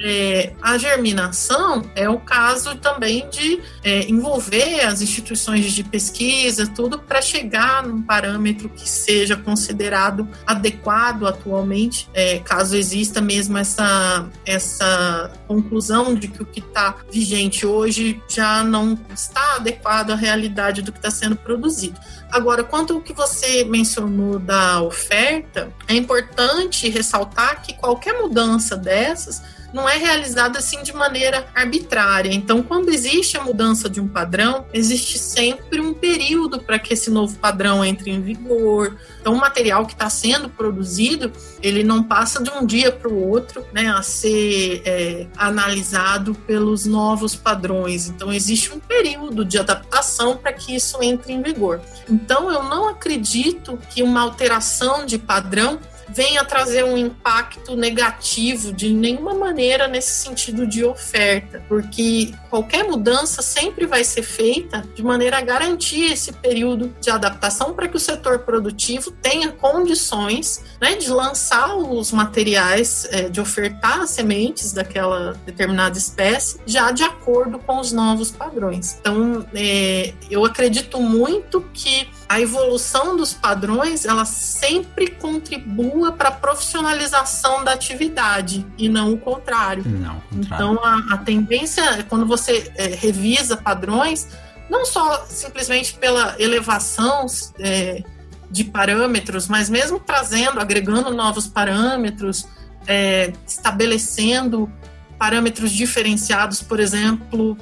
É, 0.00 0.52
a 0.60 0.76
germinação 0.76 1.82
é 1.94 2.08
o 2.08 2.18
caso 2.18 2.74
também 2.76 3.28
de 3.30 3.60
é, 3.82 4.08
envolver 4.08 4.80
as 4.80 5.00
instituições 5.00 5.72
de 5.72 5.84
pesquisa, 5.84 6.66
tudo 6.66 6.98
para 6.98 7.22
chegar 7.22 7.86
num 7.86 8.02
parâmetro 8.02 8.68
que 8.68 8.88
seja 8.88 9.36
considerado 9.36 10.28
adequado 10.44 11.26
atualmente, 11.26 12.08
é, 12.12 12.40
caso 12.40 12.76
exista 12.76 13.20
mesmo 13.20 13.56
essa, 13.56 14.28
essa 14.44 15.30
conclusão 15.46 16.14
de 16.14 16.26
que 16.26 16.42
o 16.42 16.46
que 16.46 16.60
está 16.60 16.96
vigente 17.10 17.64
hoje 17.64 18.20
já 18.28 18.64
não 18.64 18.98
está 19.14 19.56
adequado 19.56 20.10
à 20.10 20.16
realidade 20.16 20.82
do 20.82 20.90
que 20.90 20.98
está 20.98 21.10
sendo 21.10 21.36
produzido. 21.36 22.00
Agora, 22.32 22.64
quanto 22.64 22.94
ao 22.94 23.00
que 23.00 23.12
você 23.12 23.62
mencionou 23.64 24.40
da 24.40 24.82
oferta, 24.82 25.72
é 25.86 25.94
importante 25.94 26.88
ressaltar 26.88 27.62
que 27.62 27.74
qualquer 27.74 28.20
mudança 28.20 28.76
dessas 28.76 29.40
não 29.74 29.88
é 29.88 29.96
realizada 29.96 30.60
assim 30.60 30.84
de 30.84 30.94
maneira 30.94 31.48
arbitrária. 31.52 32.32
Então, 32.32 32.62
quando 32.62 32.90
existe 32.90 33.36
a 33.36 33.42
mudança 33.42 33.90
de 33.90 34.00
um 34.00 34.06
padrão, 34.06 34.64
existe 34.72 35.18
sempre 35.18 35.80
um 35.80 35.92
período 35.92 36.60
para 36.60 36.78
que 36.78 36.94
esse 36.94 37.10
novo 37.10 37.36
padrão 37.38 37.84
entre 37.84 38.12
em 38.12 38.22
vigor. 38.22 38.96
Então, 39.20 39.34
o 39.34 39.36
material 39.36 39.84
que 39.84 39.92
está 39.92 40.08
sendo 40.08 40.48
produzido, 40.48 41.32
ele 41.60 41.82
não 41.82 42.04
passa 42.04 42.40
de 42.40 42.50
um 42.50 42.64
dia 42.64 42.92
para 42.92 43.08
o 43.08 43.28
outro, 43.28 43.66
né, 43.72 43.88
a 43.88 44.00
ser 44.00 44.82
é, 44.84 45.26
analisado 45.36 46.36
pelos 46.46 46.86
novos 46.86 47.34
padrões. 47.34 48.08
Então, 48.08 48.32
existe 48.32 48.72
um 48.72 48.78
período 48.78 49.44
de 49.44 49.58
adaptação 49.58 50.36
para 50.36 50.52
que 50.52 50.76
isso 50.76 51.02
entre 51.02 51.32
em 51.32 51.42
vigor. 51.42 51.80
Então, 52.08 52.48
eu 52.48 52.62
não 52.62 52.88
acredito 52.88 53.76
que 53.90 54.04
uma 54.04 54.20
alteração 54.20 55.04
de 55.04 55.18
padrão 55.18 55.80
venha 56.08 56.44
trazer 56.44 56.84
um 56.84 56.96
impacto 56.96 57.76
negativo 57.76 58.72
de 58.72 58.92
nenhuma 58.92 59.34
maneira 59.34 59.88
nesse 59.88 60.22
sentido 60.22 60.66
de 60.66 60.84
oferta, 60.84 61.64
porque 61.68 62.32
qualquer 62.50 62.84
mudança 62.84 63.42
sempre 63.42 63.86
vai 63.86 64.04
ser 64.04 64.22
feita 64.22 64.84
de 64.94 65.02
maneira 65.02 65.38
a 65.38 65.40
garantir 65.40 66.12
esse 66.12 66.32
período 66.32 66.94
de 67.00 67.10
adaptação 67.10 67.74
para 67.74 67.88
que 67.88 67.96
o 67.96 68.00
setor 68.00 68.40
produtivo 68.40 69.10
tenha 69.10 69.52
condições 69.52 70.62
né, 70.80 70.94
de 70.96 71.10
lançar 71.10 71.76
os 71.76 72.12
materiais, 72.12 73.06
é, 73.10 73.28
de 73.28 73.40
ofertar 73.40 74.00
as 74.00 74.10
sementes 74.10 74.72
daquela 74.72 75.32
determinada 75.44 75.96
espécie 75.96 76.60
já 76.66 76.90
de 76.90 77.02
acordo 77.02 77.58
com 77.58 77.78
os 77.78 77.92
novos 77.92 78.30
padrões. 78.30 78.96
Então, 79.00 79.44
é, 79.54 80.12
eu 80.30 80.44
acredito 80.44 81.00
muito 81.00 81.60
que 81.72 82.08
a 82.28 82.40
evolução 82.40 83.16
dos 83.16 83.32
padrões 83.32 84.04
ela 84.04 84.24
sempre 84.24 85.08
contribua 85.08 86.12
para 86.12 86.28
a 86.28 86.32
profissionalização 86.32 87.62
da 87.64 87.72
atividade 87.72 88.66
e 88.78 88.88
não 88.88 89.12
o 89.12 89.18
contrário. 89.18 89.84
Não, 89.86 90.20
contrário. 90.20 90.42
Então 90.42 90.80
a, 90.82 91.14
a, 91.14 91.18
tendência 91.18 91.82
é 91.82 92.02
quando 92.02 92.26
você 92.26 92.72
é, 92.76 92.86
revisa 92.86 93.56
padrões, 93.56 94.28
não 94.70 94.84
só 94.84 95.24
simplesmente 95.26 95.94
pela 95.94 96.34
elevação 96.38 97.26
é, 97.58 98.02
de 98.50 98.64
parâmetros, 98.64 99.48
mas 99.48 99.68
mesmo 99.68 100.00
trazendo, 100.00 100.60
agregando 100.60 101.10
novos 101.10 101.46
parâmetros, 101.46 102.46
é, 102.86 103.32
estabelecendo 103.46 104.70
parâmetros 105.18 105.70
diferenciados, 105.70 106.62
por 106.62 106.80
exemplo, 106.80 107.56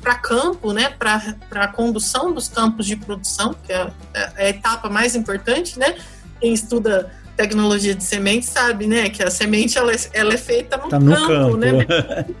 para 0.00 0.14
campo, 0.16 0.72
né, 0.72 0.88
para 0.98 1.36
a 1.52 1.68
condução 1.68 2.32
dos 2.32 2.48
campos 2.48 2.86
de 2.86 2.96
produção, 2.96 3.54
que 3.54 3.72
é, 3.72 3.90
é 4.14 4.46
a 4.46 4.48
etapa 4.48 4.88
mais 4.88 5.14
importante, 5.14 5.78
né? 5.78 5.96
Quem 6.40 6.52
estuda 6.52 7.12
tecnologia 7.36 7.94
de 7.94 8.02
semente 8.02 8.44
sabe, 8.44 8.86
né, 8.86 9.08
que 9.08 9.22
a 9.22 9.30
semente 9.30 9.78
ela, 9.78 9.92
é, 9.92 9.96
ela 10.12 10.34
é 10.34 10.36
feita 10.36 10.76
no, 10.76 10.88
tá 10.88 10.98
campo, 10.98 11.06
no 11.06 11.26
campo, 11.26 11.56
né? 11.56 11.70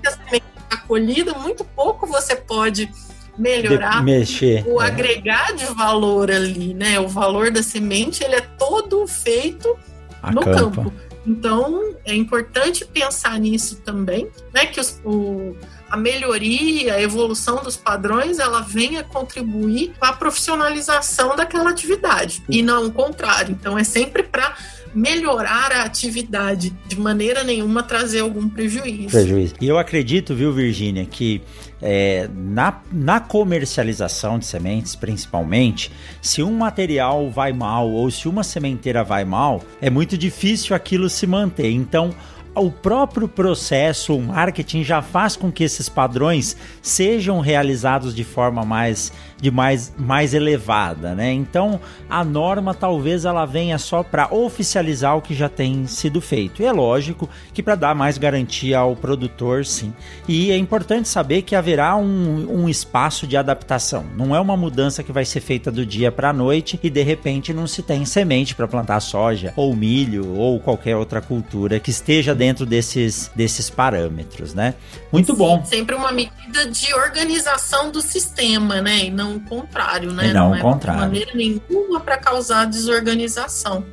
a 0.06 0.10
semente 0.10 0.44
está 0.64 0.76
colhida, 0.86 1.32
muito 1.34 1.64
pouco 1.64 2.06
você 2.06 2.34
pode 2.34 2.90
melhorar 3.38 3.98
de 3.98 4.04
mexer, 4.04 4.64
o 4.66 4.82
é. 4.82 4.86
agregar 4.86 5.54
de 5.54 5.64
valor 5.66 6.30
ali, 6.30 6.74
né? 6.74 7.00
O 7.00 7.08
valor 7.08 7.50
da 7.50 7.62
semente 7.62 8.22
ele 8.22 8.34
é 8.34 8.40
todo 8.40 9.06
feito 9.06 9.74
a 10.22 10.30
no 10.30 10.42
campo. 10.42 10.82
campo. 10.82 10.92
Então 11.26 11.94
é 12.04 12.14
importante 12.14 12.84
pensar 12.84 13.38
nisso 13.38 13.76
também, 13.76 14.28
né? 14.52 14.66
Que 14.66 14.80
os, 14.80 15.00
o, 15.04 15.56
a 15.92 15.96
melhoria, 15.98 16.94
a 16.94 17.02
evolução 17.02 17.62
dos 17.62 17.76
padrões, 17.76 18.38
ela 18.38 18.62
venha 18.62 19.04
contribuir 19.04 19.92
para 20.00 20.08
a 20.08 20.12
profissionalização 20.14 21.36
daquela 21.36 21.68
atividade 21.68 22.42
e 22.48 22.62
não 22.62 22.86
o 22.86 22.90
contrário. 22.90 23.54
Então 23.60 23.78
é 23.78 23.84
sempre 23.84 24.22
para 24.22 24.56
melhorar 24.94 25.70
a 25.70 25.82
atividade, 25.82 26.72
de 26.88 26.98
maneira 26.98 27.44
nenhuma 27.44 27.82
trazer 27.82 28.20
algum 28.20 28.48
prejuízo. 28.48 29.10
prejuízo. 29.10 29.54
E 29.60 29.68
eu 29.68 29.78
acredito, 29.78 30.34
viu, 30.34 30.50
Virgínia, 30.50 31.04
que 31.04 31.42
é, 31.82 32.26
na, 32.34 32.80
na 32.90 33.20
comercialização 33.20 34.38
de 34.38 34.46
sementes, 34.46 34.96
principalmente, 34.96 35.92
se 36.22 36.42
um 36.42 36.56
material 36.56 37.30
vai 37.30 37.52
mal 37.52 37.90
ou 37.90 38.10
se 38.10 38.28
uma 38.28 38.42
sementeira 38.42 39.04
vai 39.04 39.26
mal, 39.26 39.62
é 39.78 39.90
muito 39.90 40.16
difícil 40.16 40.74
aquilo 40.74 41.10
se 41.10 41.26
manter. 41.26 41.70
Então, 41.70 42.14
o 42.54 42.70
próprio 42.70 43.26
processo, 43.26 44.16
o 44.16 44.22
marketing 44.22 44.82
já 44.82 45.00
faz 45.00 45.36
com 45.36 45.50
que 45.50 45.64
esses 45.64 45.88
padrões 45.88 46.56
sejam 46.82 47.40
realizados 47.40 48.14
de 48.14 48.24
forma 48.24 48.64
mais 48.64 49.12
de 49.42 49.50
mais, 49.50 49.92
mais 49.98 50.32
elevada, 50.32 51.16
né? 51.16 51.32
Então 51.32 51.80
a 52.08 52.24
norma 52.24 52.72
talvez 52.72 53.24
ela 53.24 53.44
venha 53.44 53.76
só 53.76 54.04
para 54.04 54.32
oficializar 54.32 55.16
o 55.16 55.20
que 55.20 55.34
já 55.34 55.48
tem 55.48 55.84
sido 55.88 56.20
feito. 56.20 56.62
E 56.62 56.64
é 56.64 56.70
lógico 56.70 57.28
que 57.52 57.60
para 57.60 57.74
dar 57.74 57.94
mais 57.94 58.16
garantia 58.16 58.78
ao 58.78 58.94
produtor, 58.94 59.66
sim. 59.66 59.92
E 60.28 60.52
é 60.52 60.56
importante 60.56 61.08
saber 61.08 61.42
que 61.42 61.56
haverá 61.56 61.96
um, 61.96 62.62
um 62.62 62.68
espaço 62.68 63.26
de 63.26 63.36
adaptação. 63.36 64.06
Não 64.16 64.34
é 64.34 64.38
uma 64.38 64.56
mudança 64.56 65.02
que 65.02 65.10
vai 65.10 65.24
ser 65.24 65.40
feita 65.40 65.72
do 65.72 65.84
dia 65.84 66.12
para 66.12 66.30
a 66.30 66.32
noite 66.32 66.78
e 66.80 66.88
de 66.88 67.02
repente 67.02 67.52
não 67.52 67.66
se 67.66 67.82
tem 67.82 68.04
semente 68.04 68.54
para 68.54 68.68
plantar 68.68 69.00
soja 69.00 69.52
ou 69.56 69.74
milho 69.74 70.36
ou 70.36 70.60
qualquer 70.60 70.96
outra 70.96 71.20
cultura 71.20 71.80
que 71.80 71.90
esteja 71.90 72.32
dentro 72.32 72.64
desses, 72.64 73.28
desses 73.34 73.68
parâmetros, 73.68 74.54
né? 74.54 74.74
Muito 75.10 75.32
Sim, 75.32 75.38
bom. 75.38 75.64
Sempre 75.64 75.96
uma 75.96 76.12
medida 76.12 76.66
de 76.70 76.94
organização 76.94 77.90
do 77.90 78.00
sistema, 78.00 78.80
né? 78.80 79.06
E 79.06 79.10
não 79.10 79.31
o 79.32 79.40
contrário, 79.40 80.12
né? 80.12 80.28
E 80.28 80.32
não, 80.32 80.46
não 80.46 80.50
o 80.52 80.54
é 80.54 80.60
contrário. 80.60 81.00
de 81.00 81.06
maneira 81.06 81.32
nenhuma 81.34 82.00
para 82.00 82.16
causar 82.16 82.66
desorganização. 82.66 83.84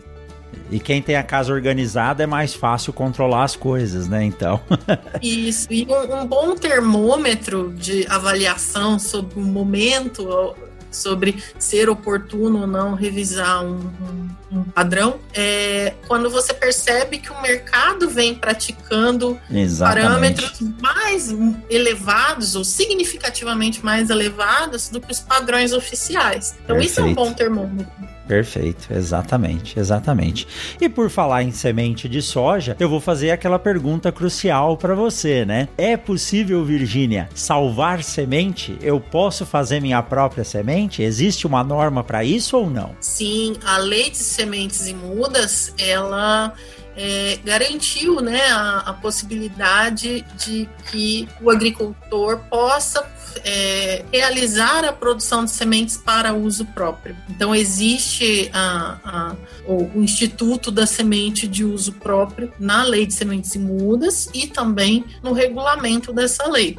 E 0.71 0.79
quem 0.79 1.01
tem 1.01 1.15
a 1.15 1.23
casa 1.23 1.51
organizada 1.51 2.23
é 2.23 2.27
mais 2.27 2.53
fácil 2.53 2.93
controlar 2.93 3.43
as 3.43 3.55
coisas, 3.55 4.07
né? 4.07 4.23
Então. 4.23 4.59
Isso. 5.21 5.67
E 5.71 5.87
um, 5.89 6.21
um 6.21 6.27
bom 6.27 6.55
termômetro 6.55 7.73
de 7.75 8.05
avaliação 8.07 8.99
sobre 8.99 9.39
o 9.39 9.41
momento 9.41 10.55
sobre 10.91 11.43
ser 11.57 11.89
oportuno 11.89 12.61
ou 12.61 12.67
não 12.67 12.93
revisar 12.93 13.63
um, 13.63 13.77
um, 13.77 14.29
um, 14.51 14.63
padrão, 14.63 15.19
é 15.33 15.93
quando 16.07 16.29
você 16.29 16.53
percebe 16.53 17.19
que 17.19 17.31
o 17.31 17.41
mercado 17.41 18.09
vem 18.09 18.35
praticando 18.35 19.39
Exatamente. 19.51 20.05
parâmetros 20.05 20.61
mais 20.81 21.29
elevados 21.69 22.55
ou 22.55 22.63
significativamente 22.63 23.83
mais 23.83 24.09
elevados 24.09 24.89
do 24.89 24.99
que 24.99 25.11
os 25.11 25.19
padrões 25.19 25.73
oficiais. 25.73 26.55
Então, 26.63 26.75
Perfeito. 26.75 26.91
isso 26.91 26.99
é 27.01 27.03
um 27.03 27.13
bom 27.13 27.33
termômetro. 27.33 27.91
Perfeito, 28.29 28.93
exatamente, 28.93 29.79
exatamente. 29.79 30.47
E 30.79 30.87
por 30.87 31.09
falar 31.09 31.41
em 31.41 31.51
semente 31.51 32.07
de 32.07 32.21
soja, 32.21 32.77
eu 32.79 32.87
vou 32.87 32.99
fazer 32.99 33.31
aquela 33.31 33.57
pergunta 33.57 34.11
crucial 34.11 34.77
para 34.77 34.93
você, 34.93 35.43
né? 35.43 35.67
É 35.75 35.97
possível, 35.97 36.63
Virgínia, 36.63 37.27
salvar 37.33 38.03
semente? 38.03 38.77
Eu 38.83 38.99
posso 38.99 39.47
fazer 39.47 39.79
minha 39.81 40.03
própria 40.03 40.43
semente? 40.43 41.01
Existe 41.01 41.47
uma 41.47 41.63
norma 41.63 42.03
para 42.03 42.23
isso 42.23 42.55
ou 42.55 42.69
não? 42.69 42.91
Sim, 43.01 43.55
a 43.65 43.79
lei 43.79 44.11
de 44.11 44.17
sementes 44.17 44.87
e 44.87 44.93
mudas, 44.93 45.73
ela 45.79 46.53
é, 46.95 47.39
garantiu 47.43 48.19
né, 48.21 48.41
a, 48.51 48.79
a, 48.79 48.93
possibilidade 48.93 50.25
de 50.37 50.67
que 50.89 51.27
o 51.41 51.49
agricultor 51.49 52.39
possa 52.49 53.09
é, 53.43 54.03
realizar 54.11 54.83
a 54.83 54.91
produção 54.91 55.45
de 55.45 55.51
sementes 55.51 55.97
para 55.97 56.33
uso 56.33 56.65
próprio. 56.65 57.15
Então, 57.29 57.53
existe 57.53 58.49
a, 58.53 58.97
a, 59.03 59.35
o, 59.65 60.01
Instituto 60.01 60.71
da 60.71 60.85
Semente 60.85 61.47
de 61.47 61.63
Uso 61.63 61.93
Próprio 61.93 62.51
na 62.59 62.83
Lei 62.83 63.05
de 63.05 63.13
Sementes 63.13 63.53
e 63.55 63.59
Mudas 63.59 64.29
e 64.33 64.47
também 64.47 65.05
no 65.23 65.31
regulamento 65.31 66.11
dessa 66.11 66.47
lei. 66.49 66.77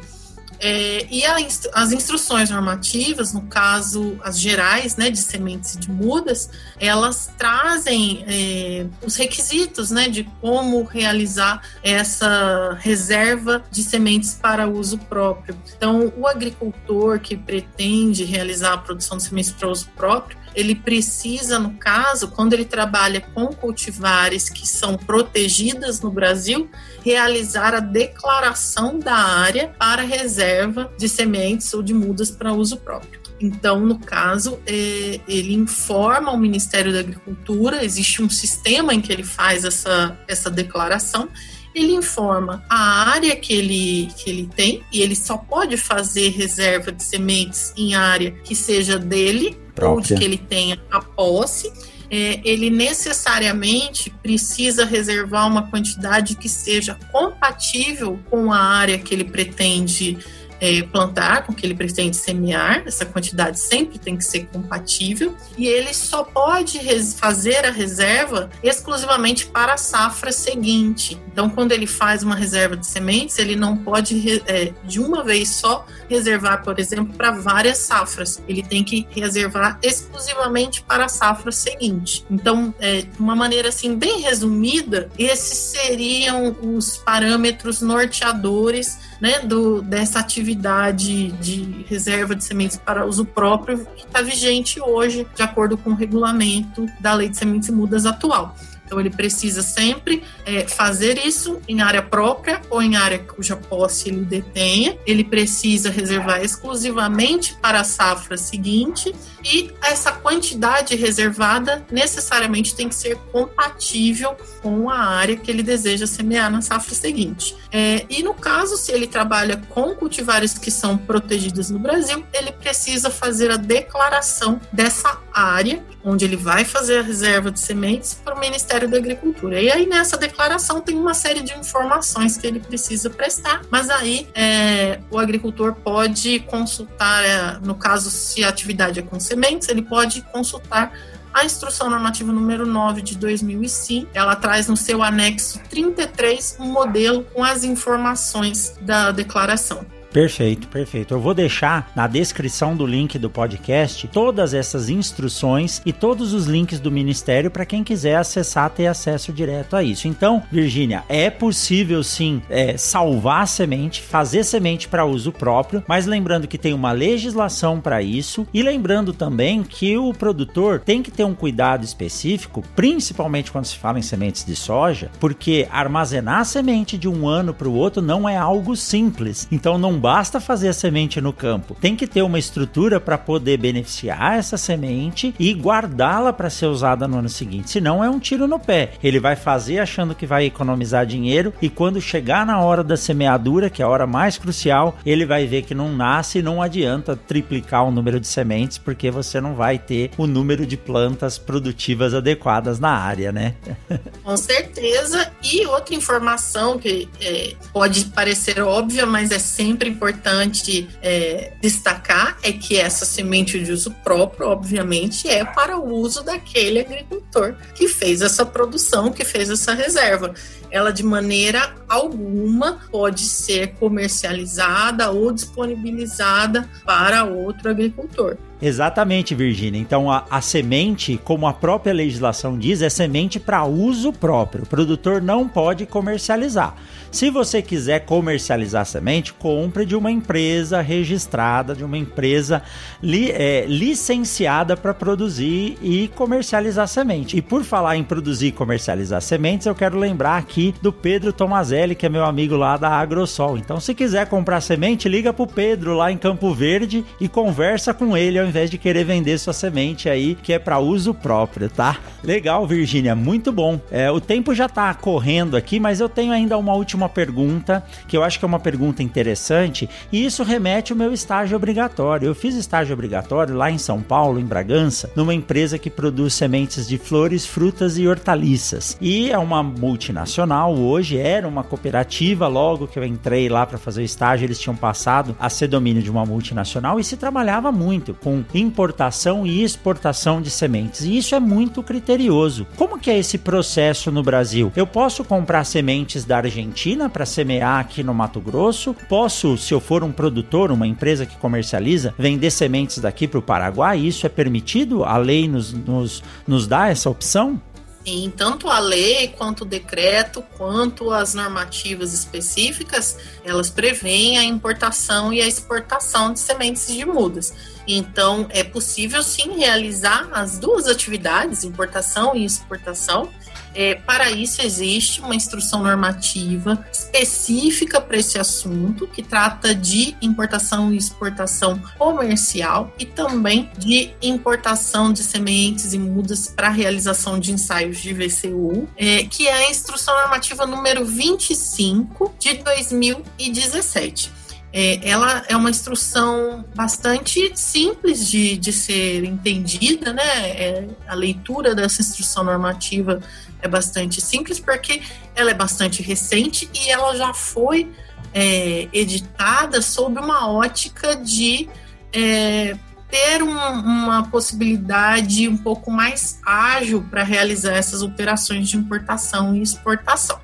É, 0.63 1.07
e 1.09 1.25
a, 1.25 1.37
as 1.73 1.91
instruções 1.91 2.51
normativas, 2.51 3.33
no 3.33 3.41
caso 3.43 4.17
as 4.23 4.39
gerais, 4.39 4.95
né, 4.95 5.09
de 5.09 5.17
sementes 5.17 5.73
e 5.73 5.79
de 5.79 5.91
mudas, 5.91 6.49
elas 6.79 7.31
trazem 7.35 8.23
é, 8.27 8.85
os 9.03 9.15
requisitos, 9.15 9.89
né, 9.89 10.07
de 10.07 10.23
como 10.39 10.83
realizar 10.83 11.61
essa 11.83 12.77
reserva 12.79 13.63
de 13.71 13.81
sementes 13.81 14.35
para 14.39 14.67
uso 14.67 14.99
próprio. 14.99 15.57
Então, 15.75 16.13
o 16.15 16.27
agricultor 16.27 17.19
que 17.19 17.35
pretende 17.35 18.23
realizar 18.23 18.73
a 18.73 18.77
produção 18.77 19.17
de 19.17 19.23
sementes 19.23 19.51
para 19.51 19.67
uso 19.67 19.89
próprio, 19.95 20.37
ele 20.55 20.75
precisa, 20.75 21.57
no 21.57 21.71
caso, 21.75 22.29
quando 22.29 22.53
ele 22.53 22.65
trabalha 22.65 23.21
com 23.21 23.47
cultivares 23.47 24.49
que 24.49 24.67
são 24.67 24.97
protegidas 24.97 26.01
no 26.01 26.11
Brasil, 26.11 26.69
realizar 27.03 27.73
a 27.73 27.79
declaração 27.79 28.99
da 28.99 29.15
área 29.15 29.69
para 29.79 30.01
reserva 30.01 30.91
de 30.97 31.07
sementes 31.07 31.73
ou 31.73 31.81
de 31.81 31.93
mudas 31.93 32.29
para 32.31 32.53
uso 32.53 32.77
próprio. 32.77 33.21
Então, 33.39 33.79
no 33.79 33.97
caso, 33.97 34.59
é, 34.67 35.19
ele 35.27 35.53
informa 35.53 36.29
ao 36.29 36.37
Ministério 36.37 36.93
da 36.93 36.99
Agricultura, 36.99 37.83
existe 37.83 38.21
um 38.21 38.29
sistema 38.29 38.93
em 38.93 39.01
que 39.01 39.11
ele 39.11 39.23
faz 39.23 39.65
essa, 39.65 40.17
essa 40.27 40.49
declaração 40.49 41.27
ele 41.73 41.93
informa 41.93 42.63
a 42.69 43.09
área 43.11 43.35
que 43.35 43.53
ele, 43.53 44.09
que 44.17 44.29
ele 44.29 44.49
tem 44.55 44.83
e 44.91 45.01
ele 45.01 45.15
só 45.15 45.37
pode 45.37 45.77
fazer 45.77 46.29
reserva 46.29 46.91
de 46.91 47.03
sementes 47.03 47.73
em 47.77 47.95
área 47.95 48.31
que 48.43 48.55
seja 48.55 48.99
dele 48.99 49.57
Própria. 49.81 50.17
que 50.17 50.23
ele 50.23 50.37
tenha 50.37 50.79
a 50.89 51.01
posse. 51.01 51.71
É, 52.13 52.41
ele 52.43 52.69
necessariamente 52.69 54.09
precisa 54.21 54.83
reservar 54.83 55.47
uma 55.47 55.69
quantidade 55.69 56.35
que 56.35 56.49
seja 56.49 56.97
compatível 57.09 58.19
com 58.29 58.51
a 58.51 58.59
área 58.59 58.97
que 58.97 59.13
ele 59.13 59.23
pretende 59.23 60.17
é, 60.61 60.83
plantar, 60.83 61.43
com 61.45 61.53
que 61.53 61.65
ele 61.65 61.73
pretende 61.73 62.15
semear, 62.15 62.83
essa 62.85 63.03
quantidade 63.03 63.59
sempre 63.59 63.97
tem 63.97 64.15
que 64.15 64.23
ser 64.23 64.45
compatível, 64.45 65.35
e 65.57 65.65
ele 65.65 65.91
só 65.91 66.23
pode 66.23 66.79
fazer 67.15 67.65
a 67.65 67.71
reserva 67.71 68.49
exclusivamente 68.61 69.47
para 69.47 69.73
a 69.73 69.77
safra 69.77 70.31
seguinte. 70.31 71.19
Então, 71.31 71.49
quando 71.49 71.71
ele 71.71 71.87
faz 71.87 72.21
uma 72.21 72.35
reserva 72.35 72.77
de 72.77 72.85
sementes, 72.85 73.39
ele 73.39 73.55
não 73.55 73.75
pode, 73.75 74.43
é, 74.45 74.71
de 74.83 74.99
uma 74.99 75.23
vez 75.23 75.49
só, 75.49 75.85
reservar, 76.07 76.63
por 76.63 76.79
exemplo, 76.79 77.13
para 77.15 77.31
várias 77.31 77.79
safras. 77.79 78.41
Ele 78.47 78.61
tem 78.61 78.83
que 78.83 79.07
reservar 79.11 79.79
exclusivamente 79.81 80.83
para 80.83 81.05
a 81.05 81.09
safra 81.09 81.51
seguinte. 81.51 82.23
Então, 82.29 82.73
é, 82.79 83.01
de 83.01 83.19
uma 83.19 83.35
maneira 83.35 83.69
assim, 83.69 83.97
bem 83.97 84.21
resumida, 84.21 85.09
esses 85.17 85.57
seriam 85.57 86.55
os 86.61 86.97
parâmetros 86.97 87.81
norteadores 87.81 89.10
né, 89.21 89.39
do, 89.41 89.83
dessa 89.83 90.19
atividade 90.19 91.31
de 91.33 91.85
reserva 91.87 92.35
de 92.35 92.43
sementes 92.43 92.75
para 92.75 93.05
uso 93.05 93.23
próprio 93.23 93.85
que 93.95 94.03
está 94.03 94.21
vigente 94.23 94.81
hoje, 94.81 95.27
de 95.35 95.43
acordo 95.43 95.77
com 95.77 95.91
o 95.91 95.95
regulamento 95.95 96.87
da 96.99 97.13
Lei 97.13 97.29
de 97.29 97.37
Sementes 97.37 97.69
e 97.69 97.71
Mudas 97.71 98.07
atual. 98.07 98.55
Então, 98.91 98.99
ele 98.99 99.09
precisa 99.09 99.61
sempre 99.63 100.21
é, 100.45 100.67
fazer 100.67 101.17
isso 101.25 101.61
em 101.65 101.81
área 101.81 102.01
própria 102.01 102.61
ou 102.69 102.81
em 102.81 102.97
área 102.97 103.19
cuja 103.19 103.55
posse 103.55 104.09
ele 104.09 104.25
detenha. 104.25 104.97
Ele 105.05 105.23
precisa 105.23 105.89
reservar 105.89 106.43
exclusivamente 106.43 107.55
para 107.61 107.79
a 107.79 107.85
safra 107.85 108.35
seguinte 108.35 109.15
e 109.45 109.71
essa 109.81 110.11
quantidade 110.11 110.93
reservada 110.97 111.85
necessariamente 111.89 112.75
tem 112.75 112.89
que 112.89 112.95
ser 112.95 113.15
compatível 113.31 114.35
com 114.61 114.89
a 114.89 114.97
área 114.97 115.37
que 115.37 115.49
ele 115.49 115.63
deseja 115.63 116.05
semear 116.05 116.51
na 116.51 116.61
safra 116.61 116.93
seguinte. 116.93 117.55
É, 117.71 118.05
e 118.09 118.21
no 118.21 118.33
caso, 118.33 118.75
se 118.75 118.91
ele 118.91 119.07
trabalha 119.07 119.55
com 119.69 119.95
cultivares 119.95 120.57
que 120.57 120.69
são 120.69 120.97
protegidos 120.97 121.69
no 121.69 121.79
Brasil, 121.79 122.25
ele 122.33 122.51
precisa 122.51 123.09
fazer 123.09 123.49
a 123.51 123.55
declaração 123.55 124.59
dessa 124.73 125.17
área 125.33 125.81
onde 126.03 126.25
ele 126.25 126.35
vai 126.35 126.65
fazer 126.65 126.99
a 126.99 127.01
reserva 127.01 127.51
de 127.51 127.59
sementes 127.59 128.13
para 128.13 128.35
o 128.35 128.39
Ministério 128.39 128.80
da 128.87 128.97
Agricultura. 128.97 129.61
E 129.61 129.71
aí 129.71 129.85
nessa 129.85 130.17
declaração 130.17 130.81
tem 130.81 130.95
uma 130.95 131.13
série 131.13 131.41
de 131.41 131.53
informações 131.57 132.37
que 132.37 132.45
ele 132.47 132.59
precisa 132.59 133.09
prestar, 133.09 133.61
mas 133.69 133.89
aí 133.89 134.27
é, 134.33 134.99
o 135.09 135.17
agricultor 135.17 135.75
pode 135.75 136.39
consultar, 136.41 137.23
é, 137.23 137.59
no 137.65 137.75
caso 137.75 138.09
se 138.09 138.43
a 138.43 138.49
atividade 138.49 138.99
é 138.99 139.03
com 139.03 139.19
sementes, 139.19 139.69
ele 139.69 139.81
pode 139.81 140.21
consultar 140.23 140.93
a 141.33 141.45
instrução 141.45 141.89
normativa 141.89 142.31
número 142.31 142.65
9 142.65 143.01
de 143.01 143.17
2005, 143.17 144.09
ela 144.13 144.35
traz 144.35 144.67
no 144.67 144.75
seu 144.75 145.01
anexo 145.01 145.59
33 145.69 146.57
um 146.59 146.65
modelo 146.65 147.23
com 147.33 147.43
as 147.43 147.63
informações 147.63 148.75
da 148.81 149.11
declaração. 149.11 149.85
Perfeito, 150.11 150.67
perfeito. 150.67 151.13
Eu 151.13 151.21
vou 151.21 151.33
deixar 151.33 151.89
na 151.95 152.05
descrição 152.05 152.75
do 152.75 152.85
link 152.85 153.17
do 153.17 153.29
podcast 153.29 154.09
todas 154.09 154.53
essas 154.53 154.89
instruções 154.89 155.81
e 155.85 155.93
todos 155.93 156.33
os 156.33 156.47
links 156.47 156.81
do 156.81 156.91
Ministério 156.91 157.49
para 157.49 157.65
quem 157.65 157.83
quiser 157.83 158.17
acessar, 158.17 158.69
ter 158.69 158.87
acesso 158.87 159.31
direto 159.31 159.75
a 159.75 159.83
isso. 159.83 160.09
Então, 160.09 160.43
Virgínia, 160.51 161.03
é 161.07 161.29
possível 161.29 162.03
sim 162.03 162.41
é, 162.49 162.75
salvar 162.75 163.47
semente, 163.47 164.01
fazer 164.01 164.43
semente 164.43 164.87
para 164.87 165.05
uso 165.05 165.31
próprio, 165.31 165.83
mas 165.87 166.05
lembrando 166.05 166.47
que 166.47 166.57
tem 166.57 166.73
uma 166.73 166.91
legislação 166.91 167.79
para 167.79 168.01
isso 168.01 168.45
e 168.53 168.61
lembrando 168.61 169.13
também 169.13 169.63
que 169.63 169.97
o 169.97 170.13
produtor 170.13 170.81
tem 170.81 171.01
que 171.01 171.11
ter 171.11 171.23
um 171.23 171.33
cuidado 171.33 171.85
específico, 171.85 172.63
principalmente 172.75 173.51
quando 173.51 173.65
se 173.65 173.77
fala 173.77 173.99
em 173.99 174.03
sementes 174.03 174.43
de 174.43 174.55
soja, 174.57 175.09
porque 175.19 175.67
armazenar 175.71 176.43
semente 176.43 176.97
de 176.97 177.07
um 177.07 177.27
ano 177.27 177.53
para 177.53 177.69
o 177.69 177.73
outro 177.73 178.01
não 178.01 178.27
é 178.27 178.35
algo 178.35 178.75
simples. 178.75 179.47
Então, 179.49 179.77
não 179.77 180.00
basta 180.01 180.41
fazer 180.41 180.69
a 180.69 180.73
semente 180.73 181.21
no 181.21 181.31
campo, 181.31 181.77
tem 181.79 181.95
que 181.95 182.07
ter 182.07 182.23
uma 182.23 182.39
estrutura 182.39 182.99
para 182.99 183.19
poder 183.19 183.57
beneficiar 183.57 184.39
essa 184.39 184.57
semente 184.57 185.35
e 185.37 185.53
guardá-la 185.53 186.33
para 186.33 186.49
ser 186.49 186.65
usada 186.65 187.07
no 187.07 187.19
ano 187.19 187.29
seguinte. 187.29 187.69
Senão 187.69 188.03
é 188.03 188.09
um 188.09 188.17
tiro 188.17 188.47
no 188.47 188.59
pé. 188.59 188.93
Ele 189.03 189.19
vai 189.19 189.35
fazer 189.35 189.77
achando 189.77 190.15
que 190.15 190.25
vai 190.25 190.45
economizar 190.45 191.05
dinheiro 191.05 191.53
e 191.61 191.69
quando 191.69 192.01
chegar 192.01 192.47
na 192.47 192.59
hora 192.59 192.83
da 192.83 192.97
semeadura, 192.97 193.69
que 193.69 193.83
é 193.83 193.85
a 193.85 193.87
hora 193.87 194.07
mais 194.07 194.39
crucial, 194.39 194.97
ele 195.05 195.23
vai 195.23 195.45
ver 195.45 195.61
que 195.61 195.75
não 195.75 195.95
nasce 195.95 196.39
e 196.39 196.43
não 196.43 196.63
adianta 196.63 197.15
triplicar 197.15 197.85
o 197.85 197.91
número 197.91 198.19
de 198.19 198.27
sementes 198.27 198.79
porque 198.79 199.11
você 199.11 199.39
não 199.39 199.53
vai 199.53 199.77
ter 199.77 200.09
o 200.17 200.25
número 200.25 200.65
de 200.65 200.77
plantas 200.77 201.37
produtivas 201.37 202.15
adequadas 202.15 202.79
na 202.79 202.89
área, 202.89 203.31
né? 203.31 203.53
Com 204.23 204.35
certeza. 204.35 205.31
E 205.43 205.63
outra 205.67 205.93
informação 205.93 206.79
que 206.79 207.07
é, 207.21 207.53
pode 207.71 208.05
parecer 208.05 208.59
óbvia, 208.61 209.05
mas 209.05 209.29
é 209.29 209.37
sempre 209.37 209.90
importante 209.91 210.89
é, 211.01 211.53
destacar 211.61 212.37
é 212.41 212.51
que 212.51 212.77
essa 212.77 213.05
semente 213.05 213.63
de 213.63 213.71
uso 213.71 213.91
próprio, 214.03 214.47
obviamente, 214.47 215.27
é 215.27 215.45
para 215.45 215.77
o 215.77 215.93
uso 215.93 216.23
daquele 216.23 216.79
agricultor 216.79 217.55
que 217.75 217.87
fez 217.87 218.21
essa 218.21 218.45
produção, 218.45 219.11
que 219.11 219.23
fez 219.23 219.49
essa 219.49 219.73
reserva. 219.73 220.33
Ela, 220.69 220.91
de 220.91 221.03
maneira 221.03 221.75
alguma, 221.87 222.79
pode 222.89 223.21
ser 223.21 223.73
comercializada 223.75 225.11
ou 225.11 225.31
disponibilizada 225.31 226.69
para 226.85 227.25
outro 227.25 227.69
agricultor. 227.69 228.37
Exatamente, 228.61 229.33
Virgínia. 229.33 229.79
Então, 229.81 230.11
a, 230.11 230.23
a, 230.29 230.39
semente, 230.39 231.19
como 231.23 231.47
a 231.47 231.53
própria 231.53 231.93
legislação 231.93 232.57
diz, 232.57 232.81
é 232.81 232.89
semente 232.89 233.39
para 233.39 233.65
uso 233.65 234.13
próprio. 234.13 234.63
O 234.63 234.67
produtor 234.67 235.21
não 235.21 235.47
pode 235.47 235.85
comercializar. 235.87 236.75
Se 237.11 237.29
você 237.29 237.61
quiser 237.61 238.05
comercializar 238.05 238.85
semente, 238.85 239.33
compre 239.33 239.85
de 239.85 239.95
uma 239.95 240.11
empresa 240.11 240.79
registrada, 240.79 241.75
de 241.75 241.83
uma 241.83 241.97
empresa 241.97 242.61
li, 243.01 243.31
é, 243.31 243.65
licenciada 243.67 244.77
para 244.77 244.93
produzir 244.93 245.77
e 245.81 246.07
comercializar 246.15 246.87
semente. 246.87 247.35
E 247.35 247.41
por 247.41 247.63
falar 247.63 247.97
em 247.97 248.03
produzir 248.03 248.47
e 248.47 248.51
comercializar 248.51 249.21
sementes, 249.21 249.67
eu 249.67 249.75
quero 249.75 249.97
lembrar 249.97 250.37
aqui 250.37 250.73
do 250.81 250.93
Pedro 250.93 251.33
Tomazelli, 251.33 251.95
que 251.95 252.05
é 252.05 252.09
meu 252.09 252.23
amigo 252.23 252.55
lá 252.55 252.77
da 252.77 252.89
Agrosol. 252.89 253.57
Então, 253.57 253.79
se 253.79 253.93
quiser 253.93 254.27
comprar 254.27 254.61
semente, 254.61 255.09
liga 255.09 255.33
para 255.33 255.43
o 255.43 255.47
Pedro 255.47 255.95
lá 255.95 256.11
em 256.11 256.17
Campo 256.17 256.53
Verde 256.53 257.03
e 257.19 257.27
conversa 257.27 257.93
com 257.93 258.15
ele 258.15 258.39
ao 258.39 258.50
invés 258.51 258.69
de 258.69 258.77
querer 258.77 259.05
vender 259.05 259.37
sua 259.37 259.53
semente 259.53 260.09
aí, 260.09 260.35
que 260.35 260.51
é 260.51 260.59
para 260.59 260.77
uso 260.77 261.13
próprio, 261.13 261.69
tá? 261.69 261.97
Legal, 262.21 262.67
Virgínia, 262.67 263.15
muito 263.15 263.49
bom. 263.51 263.79
É, 263.89 264.11
o 264.11 264.19
tempo 264.19 264.53
já 264.53 264.67
tá 264.67 264.93
correndo 264.93 265.55
aqui, 265.55 265.79
mas 265.79 266.01
eu 266.01 266.09
tenho 266.09 266.33
ainda 266.33 266.57
uma 266.57 266.73
última 266.73 267.07
pergunta, 267.07 267.83
que 268.07 268.17
eu 268.17 268.23
acho 268.23 268.37
que 268.37 268.43
é 268.43 268.47
uma 268.47 268.59
pergunta 268.59 269.01
interessante, 269.01 269.89
e 270.11 270.25
isso 270.25 270.43
remete 270.43 270.91
ao 270.91 270.97
meu 270.97 271.13
estágio 271.13 271.55
obrigatório. 271.55 272.27
Eu 272.27 272.35
fiz 272.35 272.55
estágio 272.55 272.93
obrigatório 272.93 273.55
lá 273.55 273.71
em 273.71 273.77
São 273.77 274.01
Paulo, 274.01 274.37
em 274.39 274.45
Bragança, 274.45 275.09
numa 275.15 275.33
empresa 275.33 275.79
que 275.79 275.89
produz 275.89 276.33
sementes 276.33 276.87
de 276.87 276.97
flores, 276.97 277.45
frutas 277.45 277.97
e 277.97 278.05
hortaliças. 278.05 278.97
E 278.99 279.31
é 279.31 279.37
uma 279.37 279.63
multinacional 279.63 280.75
hoje, 280.77 281.17
era 281.17 281.47
uma 281.47 281.63
cooperativa 281.63 282.49
logo 282.49 282.87
que 282.87 282.99
eu 282.99 283.05
entrei 283.05 283.47
lá 283.47 283.65
para 283.65 283.77
fazer 283.77 284.01
o 284.01 284.05
estágio, 284.05 284.45
eles 284.45 284.59
tinham 284.59 284.75
passado 284.75 285.35
a 285.39 285.49
ser 285.49 285.67
domínio 285.67 286.03
de 286.03 286.11
uma 286.11 286.25
multinacional 286.25 286.99
e 286.99 287.03
se 287.03 287.15
trabalhava 287.15 287.71
muito 287.71 288.13
com 288.13 288.40
importação 288.53 289.45
e 289.45 289.63
exportação 289.63 290.41
de 290.41 290.49
sementes. 290.49 291.01
E 291.01 291.17
isso 291.17 291.35
é 291.35 291.39
muito 291.39 291.81
criterioso. 291.83 292.67
Como 292.75 292.99
que 292.99 293.09
é 293.09 293.17
esse 293.17 293.37
processo 293.37 294.11
no 294.11 294.23
Brasil? 294.23 294.71
Eu 294.75 294.87
posso 294.87 295.23
comprar 295.23 295.63
sementes 295.63 296.25
da 296.25 296.37
Argentina 296.37 297.09
para 297.09 297.25
semear 297.25 297.79
aqui 297.79 298.03
no 298.03 298.13
Mato 298.13 298.39
Grosso? 298.39 298.95
Posso, 299.07 299.57
se 299.57 299.73
eu 299.73 299.79
for 299.79 300.03
um 300.03 300.11
produtor, 300.11 300.71
uma 300.71 300.87
empresa 300.87 301.25
que 301.25 301.37
comercializa, 301.37 302.13
vender 302.17 302.51
sementes 302.51 302.99
daqui 302.99 303.27
para 303.27 303.39
o 303.39 303.43
Paraguai? 303.43 303.99
Isso 303.99 304.25
é 304.25 304.29
permitido? 304.29 305.03
A 305.03 305.17
lei 305.17 305.47
nos, 305.47 305.73
nos, 305.73 306.23
nos 306.47 306.67
dá 306.67 306.89
essa 306.89 307.09
opção? 307.09 307.61
Sim, 308.05 308.33
tanto 308.35 308.67
a 308.67 308.79
lei 308.79 309.27
quanto 309.27 309.61
o 309.61 309.65
decreto, 309.65 310.43
quanto 310.57 311.11
as 311.11 311.35
normativas 311.35 312.13
específicas, 312.13 313.17
elas 313.43 313.69
prevêem 313.69 314.39
a 314.39 314.43
importação 314.43 315.31
e 315.31 315.39
a 315.39 315.47
exportação 315.47 316.33
de 316.33 316.39
sementes 316.39 316.87
de 316.87 317.05
mudas. 317.05 317.53
Então, 317.87 318.47
é 318.49 318.63
possível 318.63 319.23
sim 319.23 319.57
realizar 319.57 320.29
as 320.31 320.57
duas 320.57 320.87
atividades, 320.87 321.63
importação 321.63 322.35
e 322.35 322.45
exportação. 322.45 323.29
É, 323.73 323.95
para 323.95 324.29
isso, 324.29 324.61
existe 324.61 325.21
uma 325.21 325.33
instrução 325.33 325.81
normativa 325.81 326.85
específica 326.91 328.01
para 328.01 328.17
esse 328.17 328.37
assunto, 328.37 329.07
que 329.07 329.23
trata 329.23 329.73
de 329.73 330.15
importação 330.21 330.93
e 330.93 330.97
exportação 330.97 331.81
comercial 331.97 332.93
e 332.99 333.05
também 333.05 333.69
de 333.77 334.11
importação 334.21 335.13
de 335.13 335.23
sementes 335.23 335.93
e 335.93 335.99
mudas 335.99 336.47
para 336.47 336.69
realização 336.69 337.39
de 337.39 337.53
ensaios 337.53 337.99
de 337.99 338.13
VCU, 338.13 338.89
é, 338.97 339.23
que 339.23 339.47
é 339.47 339.53
a 339.53 339.69
instrução 339.69 340.13
normativa 340.19 340.65
número 340.65 341.05
25 341.05 342.33
de 342.37 342.55
2017 342.55 344.40
é, 344.73 345.09
ela 345.09 345.43
é 345.49 345.55
uma 345.55 345.69
instrução 345.69 346.63
bastante 346.73 347.51
simples 347.55 348.29
de, 348.29 348.57
de 348.57 348.71
ser 348.71 349.23
entendida, 349.25 350.13
né? 350.13 350.49
É, 350.49 350.87
a 351.07 351.13
leitura 351.13 351.75
dessa 351.75 352.01
instrução 352.01 352.43
normativa 352.43 353.19
é 353.61 353.67
bastante 353.67 354.21
simples 354.21 354.59
porque 354.59 355.01
ela 355.35 355.51
é 355.51 355.53
bastante 355.53 356.01
recente 356.01 356.69
e 356.73 356.89
ela 356.89 357.15
já 357.15 357.33
foi 357.33 357.91
é, 358.33 358.87
editada 358.93 359.81
sob 359.81 360.19
uma 360.19 360.49
ótica 360.49 361.17
de 361.17 361.69
é, 362.13 362.77
ter 363.09 363.43
um, 363.43 363.51
uma 363.51 364.23
possibilidade 364.29 365.49
um 365.49 365.57
pouco 365.57 365.91
mais 365.91 366.39
ágil 366.45 367.05
para 367.09 367.23
realizar 367.23 367.73
essas 367.73 368.01
operações 368.01 368.69
de 368.69 368.77
importação 368.77 369.53
e 369.53 369.61
exportação. 369.61 370.39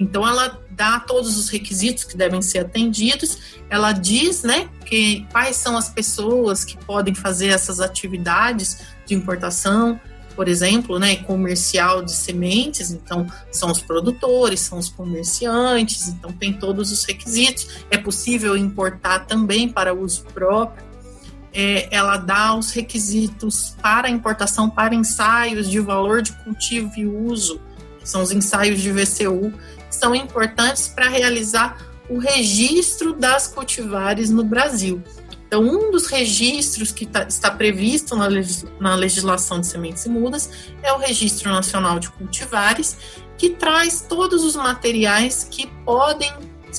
Então, 0.00 0.26
ela 0.26 0.60
dá 0.76 1.00
todos 1.00 1.38
os 1.38 1.48
requisitos 1.48 2.04
que 2.04 2.16
devem 2.16 2.42
ser 2.42 2.58
atendidos. 2.58 3.38
Ela 3.70 3.92
diz, 3.92 4.42
né, 4.42 4.68
que 4.84 5.26
quais 5.32 5.56
são 5.56 5.76
as 5.76 5.88
pessoas 5.88 6.64
que 6.64 6.76
podem 6.84 7.14
fazer 7.14 7.48
essas 7.48 7.80
atividades 7.80 8.78
de 9.06 9.14
importação, 9.14 9.98
por 10.36 10.48
exemplo, 10.48 10.98
né, 10.98 11.16
comercial 11.16 12.02
de 12.02 12.12
sementes, 12.12 12.90
então 12.90 13.26
são 13.50 13.70
os 13.72 13.80
produtores, 13.80 14.60
são 14.60 14.78
os 14.78 14.90
comerciantes, 14.90 16.08
então 16.08 16.30
tem 16.30 16.52
todos 16.52 16.92
os 16.92 17.04
requisitos. 17.04 17.66
É 17.90 17.96
possível 17.96 18.54
importar 18.54 19.20
também 19.20 19.66
para 19.66 19.94
uso 19.94 20.24
próprio. 20.34 20.84
É, 21.54 21.88
ela 21.90 22.18
dá 22.18 22.54
os 22.54 22.70
requisitos 22.70 23.74
para 23.80 24.10
importação 24.10 24.68
para 24.68 24.94
ensaios 24.94 25.70
de 25.70 25.80
valor 25.80 26.20
de 26.20 26.32
cultivo 26.32 26.92
e 26.98 27.06
uso, 27.06 27.58
são 28.08 28.22
os 28.22 28.30
ensaios 28.30 28.80
de 28.80 28.90
VCU 28.90 29.52
são 29.90 30.14
importantes 30.14 30.88
para 30.88 31.08
realizar 31.08 31.78
o 32.08 32.18
registro 32.18 33.12
das 33.12 33.48
cultivares 33.48 34.30
no 34.30 34.44
Brasil. 34.44 35.02
Então, 35.46 35.62
um 35.62 35.90
dos 35.92 36.06
registros 36.08 36.90
que 36.90 37.06
tá, 37.06 37.22
está 37.22 37.50
previsto 37.50 38.16
na, 38.16 38.28
na 38.80 38.94
legislação 38.94 39.60
de 39.60 39.66
sementes 39.66 40.04
e 40.04 40.08
mudas 40.08 40.50
é 40.82 40.92
o 40.92 40.98
Registro 40.98 41.50
Nacional 41.50 42.00
de 42.00 42.10
Cultivares, 42.10 42.96
que 43.38 43.50
traz 43.50 44.04
todos 44.08 44.42
os 44.44 44.56
materiais 44.56 45.46
que 45.48 45.68
podem, 45.84 46.32